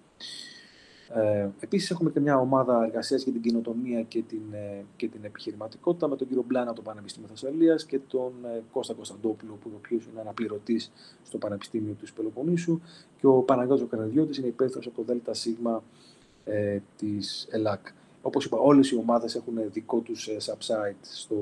[1.13, 5.23] Ε, επίσης έχουμε και μια ομάδα εργασίας για την κοινοτομία και την, ε, και την
[5.23, 9.71] επιχειρηματικότητα με τον κύριο Μπλάνα από το Πανεπιστήμιο Θεσσαλίας και τον ε, Κώστα Κωνσταντόπουλο που
[9.75, 9.79] ο
[10.11, 10.91] είναι αναπληρωτής
[11.23, 12.79] στο Πανεπιστήμιο του Πελοποννήσου
[13.19, 15.47] και ο Παναγιώτης Καραδιώτης είναι υπεύθυνος από το ΔΣ
[16.43, 17.87] ε, της ΕΛΑΚ.
[18.26, 21.36] Όπως είπα, όλες οι ομάδες έχουν δικό τους ε, subsite στο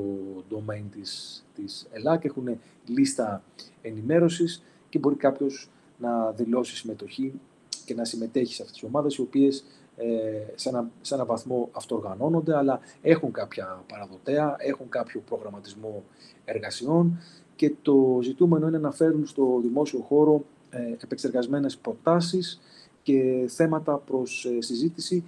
[0.50, 3.44] domain της, της ΕΛΑΚ, έχουν λίστα
[3.82, 7.34] ενημέρωσης και μπορεί κάποιος να δηλώσει συμμετοχή
[7.86, 9.66] και να συμμετέχει σε αυτές τις ομάδες, οι οποίες
[9.98, 10.06] ε,
[10.56, 16.04] σε, ένα, σε ένα βαθμό αυτοργανώνονται, αλλά έχουν κάποια παραδοτέα, έχουν κάποιο προγραμματισμό
[16.46, 17.20] εργασιών
[17.56, 22.62] και το ζητούμενο είναι να φέρουν στο δημόσιο χώρο ε, επεξεργασμένες προτάσεις
[23.04, 25.24] και θέματα προς ε, συζήτηση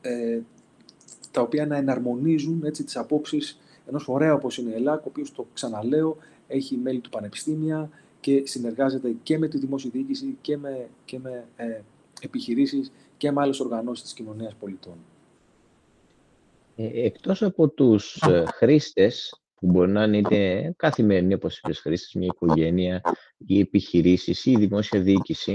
[0.00, 0.42] ε, ε,
[1.30, 5.32] τα οποία να εναρμονίζουν έτσι, τις απόψεις ενός φορέα όπως είναι η ΕΛΑΚ, ο οποίος,
[5.32, 7.90] το ξαναλέω, έχει μέλη του πανεπιστήμια
[8.20, 11.80] και συνεργάζεται και με τη δημόσια διοίκηση και με, και με ε,
[12.20, 14.94] επιχειρήσεις και με άλλες οργανώσεις της κοινωνίας πολιτών.
[16.76, 22.12] Ε, εκτός από τους ε, χρήστες, που μπορεί να είναι είτε καθημερινοί, όπως είπες, χρήστες,
[22.14, 23.00] μια οικογένεια,
[23.46, 25.52] ή επιχειρήσεις ή η δημόσια διοίκηση,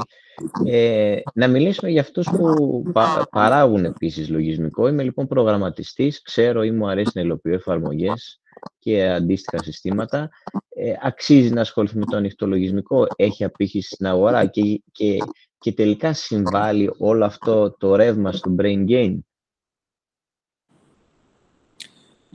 [0.65, 2.83] ε, να μιλήσουμε για αυτούς που
[3.31, 4.87] παράγουν επίσης λογισμικό.
[4.87, 8.39] Είμαι λοιπόν προγραμματιστής, ξέρω ή μου αρέσει να υλοποιώ εφαρμογές
[8.79, 10.29] και αντίστοιχα συστήματα.
[10.69, 15.17] Ε, αξίζει να ασχοληθεί με το ανοιχτό λογισμικό, έχει απήχηση στην αγορά; Και, και,
[15.57, 19.17] και τελικά συμβάλλει όλο αυτό το ρεύμα στο brain gain;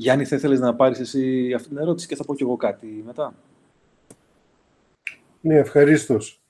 [0.01, 3.03] Γιάννη, θα ήθελες να πάρεις εσύ αυτή την ερώτηση και θα πω κι εγώ κάτι
[3.07, 3.34] μετά;
[5.40, 6.42] Ναι, ευχαρίστως.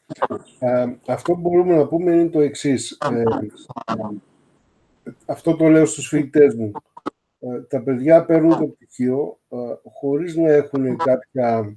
[1.06, 2.98] αυτό που μπορούμε να πούμε είναι το εξής.
[3.10, 3.22] Ε,
[5.26, 6.70] αυτό το λέω στους φοιτητές μου.
[7.40, 9.56] Ε, τα παιδιά παίρνουν το πτυχίο ε,
[9.92, 11.76] χωρίς να έχουν κάποια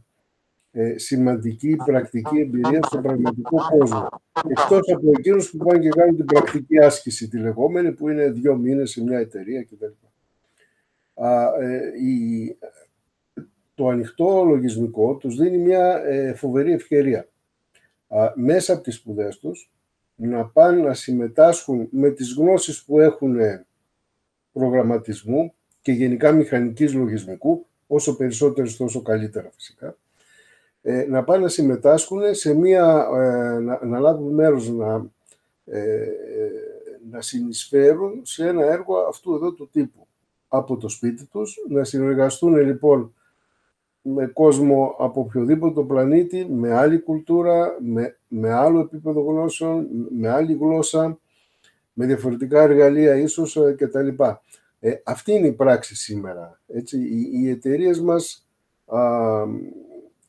[0.71, 4.07] ε, σημαντική πρακτική εμπειρία στον πραγματικό κόσμο.
[4.47, 8.55] Εκτός από εκείνους που πάνε και κάνουν την πρακτική άσκηση, τη λεγόμενη, που είναι δύο
[8.55, 10.11] μήνες σε μια εταιρεία κτλ.
[12.01, 12.57] Η,
[13.76, 17.28] το ανοιχτό λογισμικό τους δίνει μια ε, φοβερή ευκαιρία.
[18.36, 19.72] Μέσα από τις σπουδές τους
[20.16, 23.38] να πάνε να συμμετάσχουν με τις γνώσεις που έχουν
[24.51, 29.97] προγραμματισμού και γενικά μηχανικής λογισμικού, όσο περισσότερο τόσο καλύτερα φυσικά,
[30.82, 35.05] ε, να πάνε να συμμετάσχουν σε μία, ε, να, να λάβουν μέρος να,
[37.09, 40.07] να συνεισφέρουν σε ένα έργο αυτού εδώ του τύπου
[40.56, 43.14] από το σπίτι τους, να συνεργαστούν λοιπόν
[44.01, 50.54] με κόσμο από οποιοδήποτε πλανήτη, με άλλη κουλτούρα, με, με άλλο επίπεδο γνώσεων, με άλλη
[50.54, 51.20] γλώσσα,
[51.93, 54.08] με διαφορετικά εργαλεία ίσως ε, κτλ.
[54.80, 56.60] Ε, αυτή είναι η πράξη σήμερα.
[56.68, 56.97] Έτσι.
[56.97, 58.47] Οι, οι εταιρείες μας
[58.86, 58.99] α,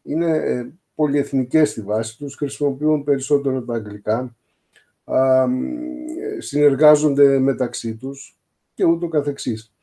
[0.02, 4.36] είναι ε, πολυεθνικές στη βάση τους, χρησιμοποιούν περισσότερο τα αγγλικά,
[5.04, 5.46] α,
[6.38, 8.38] συνεργάζονται μεταξύ τους
[8.74, 9.73] και ούτω καθεξής.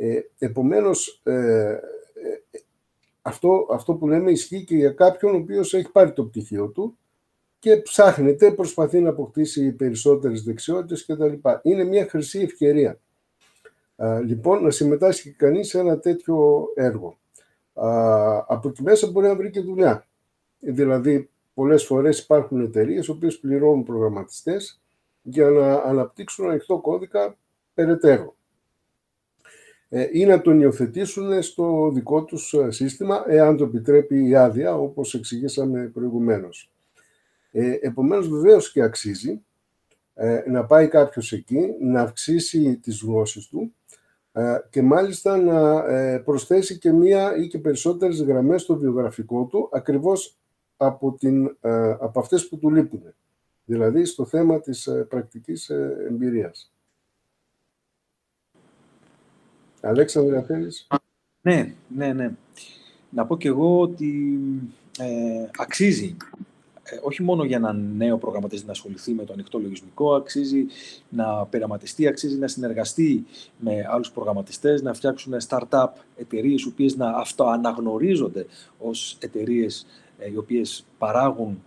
[0.00, 1.78] Ε, επομένως, ε,
[3.22, 6.98] αυτό, αυτό που λέμε ισχύει και για κάποιον ο οποίος έχει πάρει το πτυχίο του
[7.58, 11.32] και ψάχνεται, προσπαθεί να αποκτήσει περισσότερες δεξιότητες κτλ.
[11.62, 13.00] Είναι μια χρυσή ευκαιρία.
[14.24, 17.18] λοιπόν, να συμμετάσχει κανείς σε ένα τέτοιο έργο.
[18.46, 20.06] από εκεί μέσα μπορεί να βρει και δουλειά.
[20.58, 24.80] Δηλαδή, πολλές φορές υπάρχουν εταιρείες οι οποίες πληρώνουν προγραμματιστές
[25.22, 27.36] για να αναπτύξουν ανοιχτό κώδικα
[27.74, 28.37] περαιτέρω ε,
[30.12, 35.14] ή να τον υιοθετήσουν στο δικό τους ε, σύστημα, εάν το επιτρέπει η άδεια, όπως
[35.14, 36.70] εξηγήσαμε προηγουμένως.
[37.50, 39.42] Ε, επομένως, βεβαίως και αξίζει
[40.14, 43.74] ε, να πάει κάποιος εκεί, να αυξήσει τις γνώσεις του
[44.32, 45.82] ε, και μάλιστα να
[46.22, 50.38] προσθέσει και μία ή και περισσότερες γραμμές στο βιογραφικό του, ακριβώς
[50.76, 51.56] από, την,
[52.00, 53.14] από αυτές που του λείπουν.
[53.64, 55.68] Δηλαδή, στο θέμα της πρακτικής
[56.08, 56.72] εμπειρίας.
[59.80, 60.86] Αλέξανδρα, θέλεις.
[61.42, 62.30] Ναι, ναι, ναι.
[63.10, 64.38] Να πω και εγώ ότι
[64.98, 66.16] ε, αξίζει
[66.82, 70.66] ε, όχι μόνο για έναν νέο προγραμματιστή να ασχοληθεί με το ανοιχτό λογισμικό, αξίζει
[71.08, 73.24] να πειραματιστεί, αξίζει να συνεργαστεί
[73.58, 78.46] με άλλους προγραμματιστές, να φτιάξουν start-up εταιρείες, οι οποίες να αυτοαναγνωρίζονται
[78.78, 79.86] ως εταιρείες
[80.18, 81.62] ε, οι οποίες παράγουν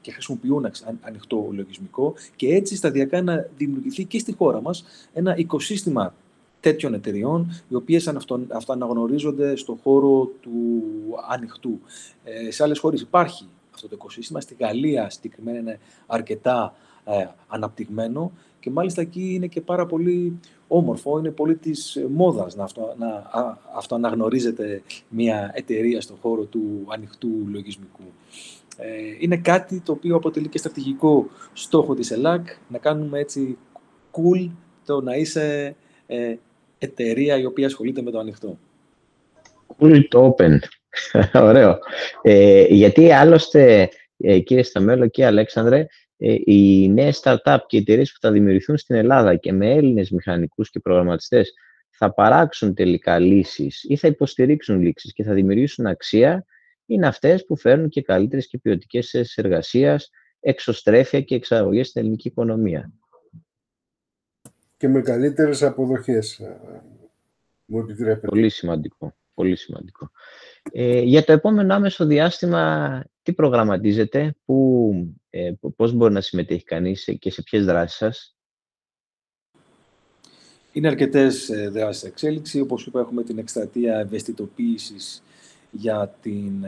[0.00, 6.14] και χρησιμοποιούν ανοιχτό λογισμικό και έτσι σταδιακά να δημιουργηθεί και στη χώρα μας ένα οικοσύστημα
[6.60, 8.14] τέτοιων εταιριών, οι οποίες
[8.48, 10.52] αυτοαναγνωρίζονται στον χώρο του
[11.28, 11.80] ανοιχτού.
[12.24, 14.40] Ε, σε άλλες χώρες υπάρχει αυτό το οικοσύστημα.
[14.40, 20.38] Στη Γαλλία συγκεκριμένα είναι αρκετά ε, αναπτυγμένο και μάλιστα εκεί είναι και πάρα πολύ
[20.68, 23.30] όμορφο, είναι πολύ της μόδας να, αυτό, να
[23.76, 28.02] αυτοαναγνωρίζεται μια εταιρεία στον χώρο του ανοιχτού λογισμικού.
[28.76, 28.88] Ε,
[29.18, 33.58] είναι κάτι το οποίο αποτελεί και στρατηγικό στόχο της ΕΛΑΚ, να κάνουμε έτσι
[34.12, 34.50] cool
[34.84, 36.36] το να είσαι ε,
[36.78, 38.58] εταιρεία η οποία ασχολείται με το ανοιχτό.
[39.78, 40.58] Cool το open.
[41.34, 41.78] Ωραίο.
[42.22, 48.12] Ε, γιατί άλλωστε, ε, κύριε Σταμέλο και Αλέξανδρε, ε, οι νέες startup και οι εταιρείες
[48.12, 51.52] που θα δημιουργηθούν στην Ελλάδα και με Έλληνες μηχανικούς και προγραμματιστές
[51.90, 56.44] θα παράξουν τελικά λύσεις ή θα υποστηρίξουν λύσεις και θα δημιουργήσουν αξία,
[56.86, 60.10] είναι αυτές που φέρνουν και καλύτερες και ποιοτικές εργασίας,
[60.40, 62.92] εξωστρέφεια και εξαγωγές στην ελληνική οικονομία
[64.78, 66.82] και με καλύτερες αποδοχές, ε,
[67.64, 68.26] μου επιτρέπετε.
[68.26, 69.16] Πολύ σημαντικό.
[69.34, 70.10] Πολύ σημαντικό.
[70.72, 74.92] Ε, για το επόμενο άμεσο διάστημα, τι προγραμματίζετε, που,
[75.30, 78.36] ε, πώς μπορεί να συμμετέχει κανείς και σε ποιες δράσεις σας;
[80.72, 82.60] Είναι αρκετές ε, δράσεις εξέλιξη.
[82.60, 85.22] Όπως είπα, έχουμε την εκστρατεία ευαισθητοποίησης
[85.70, 86.64] για την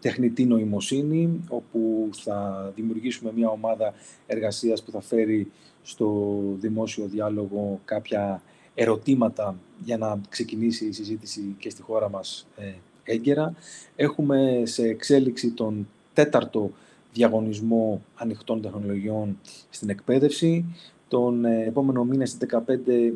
[0.00, 3.94] τεχνητή νοημοσύνη, όπου θα δημιουργήσουμε μια ομάδα
[4.26, 5.50] εργασίας που θα φέρει
[5.82, 8.42] στο δημόσιο διάλογο κάποια
[8.74, 12.72] ερωτήματα για να ξεκινήσει η συζήτηση και στη χώρα μας ε,
[13.04, 13.54] έγκαιρα.
[13.96, 16.70] Έχουμε σε εξέλιξη τον τέταρτο
[17.12, 19.38] διαγωνισμό ανοιχτών τεχνολογιών
[19.70, 20.64] στην εκπαίδευση.
[21.08, 22.60] Τον ε, επόμενο μήνα στις 15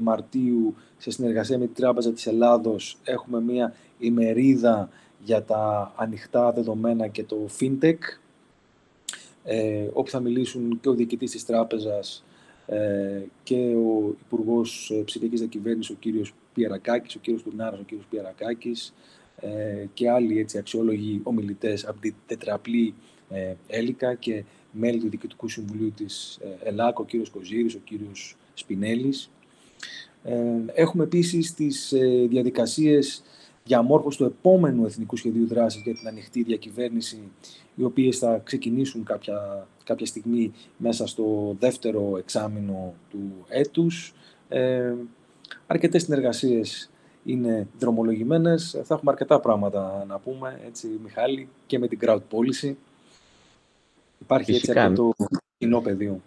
[0.00, 4.88] Μαρτίου, σε συνεργασία με την Τράπεζα της Ελλάδος, έχουμε μία ημερίδα
[5.24, 7.98] για τα ανοιχτά δεδομένα και το FinTech,
[9.44, 12.24] ε, όπου θα μιλήσουν και ο διοικητής της τράπεζας
[12.66, 18.06] ε, και ο Υπουργός ε, Ψηφιακής Διακυβέρνησης, ο κύριος Πιερακάκη, ο κύριος Τουρνάρα, ο κύριος
[18.10, 18.72] Πιερακάκη
[19.36, 22.94] ε, και άλλοι έτσι, αξιόλογοι ομιλητές από την τετραπλή
[23.30, 28.36] ε, Έλικα και μέλη του Διοικητικού Συμβουλίου της ε, ΕΛΑΚ, ο κύριος Κοζήρης, ο κύριος
[28.54, 29.30] Σπινέλης.
[30.22, 30.34] Ε,
[30.74, 32.26] έχουμε επίσης τις ε,
[33.64, 37.18] διαδικασίε διαμόρφωση του επόμενου Εθνικού Σχεδίου Δράσης για την ανοιχτή διακυβέρνηση,
[37.74, 44.14] οι οποίες θα ξεκινήσουν κάποια, κάποια στιγμή μέσα στο δεύτερο εξάμεινο του έτους.
[44.48, 44.94] Ε,
[45.66, 46.90] αρκετές συνεργασίες
[47.24, 48.70] είναι δρομολογημένες.
[48.84, 52.74] Θα έχουμε αρκετά πράγματα να πούμε, έτσι, Μιχάλη, και με την crowd policy.
[54.18, 54.72] Υπάρχει Φυσικά.
[54.72, 55.14] έτσι αρκετό
[55.58, 56.20] κοινό πεδίο.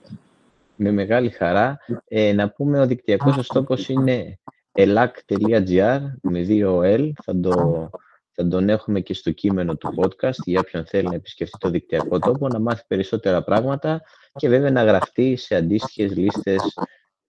[0.75, 1.77] Με μεγάλη χαρά.
[2.07, 4.39] Ε, να πούμε ο δικτυακός τόπος είναι
[4.77, 7.11] elac.gr με δύο L.
[7.23, 7.89] Θα, το,
[8.31, 12.19] θα τον έχουμε και στο κείμενο του podcast για όποιον θέλει να επισκεφτεί το δικτυακό
[12.19, 14.01] τόπο, να μάθει περισσότερα πράγματα
[14.33, 16.61] και βέβαια να γραφτεί σε αντίστοιχες λίστες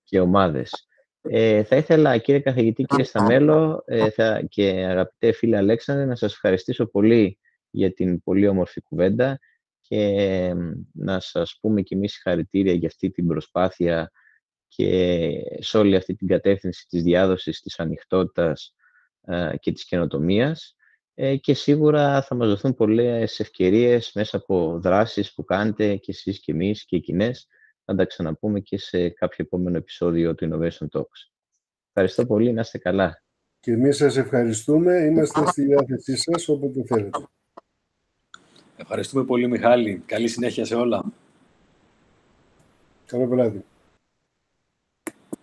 [0.05, 0.89] και ομάδες.
[1.21, 6.33] Ε, θα ήθελα, κύριε καθηγητή, κύριε Σταμέλο ε, θα, και αγαπητέ φίλε Αλέξανδρε, να σας
[6.33, 7.39] ευχαριστήσω πολύ
[7.71, 9.39] για την πολύ όμορφη κουβέντα
[9.81, 10.55] και
[10.93, 14.11] να σας πούμε και εμείς συγχαρητήρια για αυτή την προσπάθεια
[14.69, 18.75] και σε όλη αυτή την κατεύθυνση της διάδοσης της ανοιχτότητας
[19.25, 20.77] ε, και της καινοτομίας
[21.15, 26.41] ε, και σίγουρα θα μας δοθούν πολλές ευκαιρίες μέσα από δράσεις που κάνετε και εσείς
[26.41, 27.03] και εμείς και οι
[27.85, 31.31] να τα ξαναπούμε και σε κάποιο επόμενο επεισόδιο του Innovation Talks.
[31.89, 33.23] Ευχαριστώ πολύ, να είστε καλά.
[33.61, 34.95] Και εμείς σας ευχαριστούμε.
[34.95, 37.29] Είμαστε στη διάθεσή σας όποτε θέλετε.
[38.77, 40.03] Ευχαριστούμε πολύ, Μιχάλη.
[40.07, 41.05] Καλή συνέχεια σε όλα.
[43.07, 43.65] Καλό βράδυ.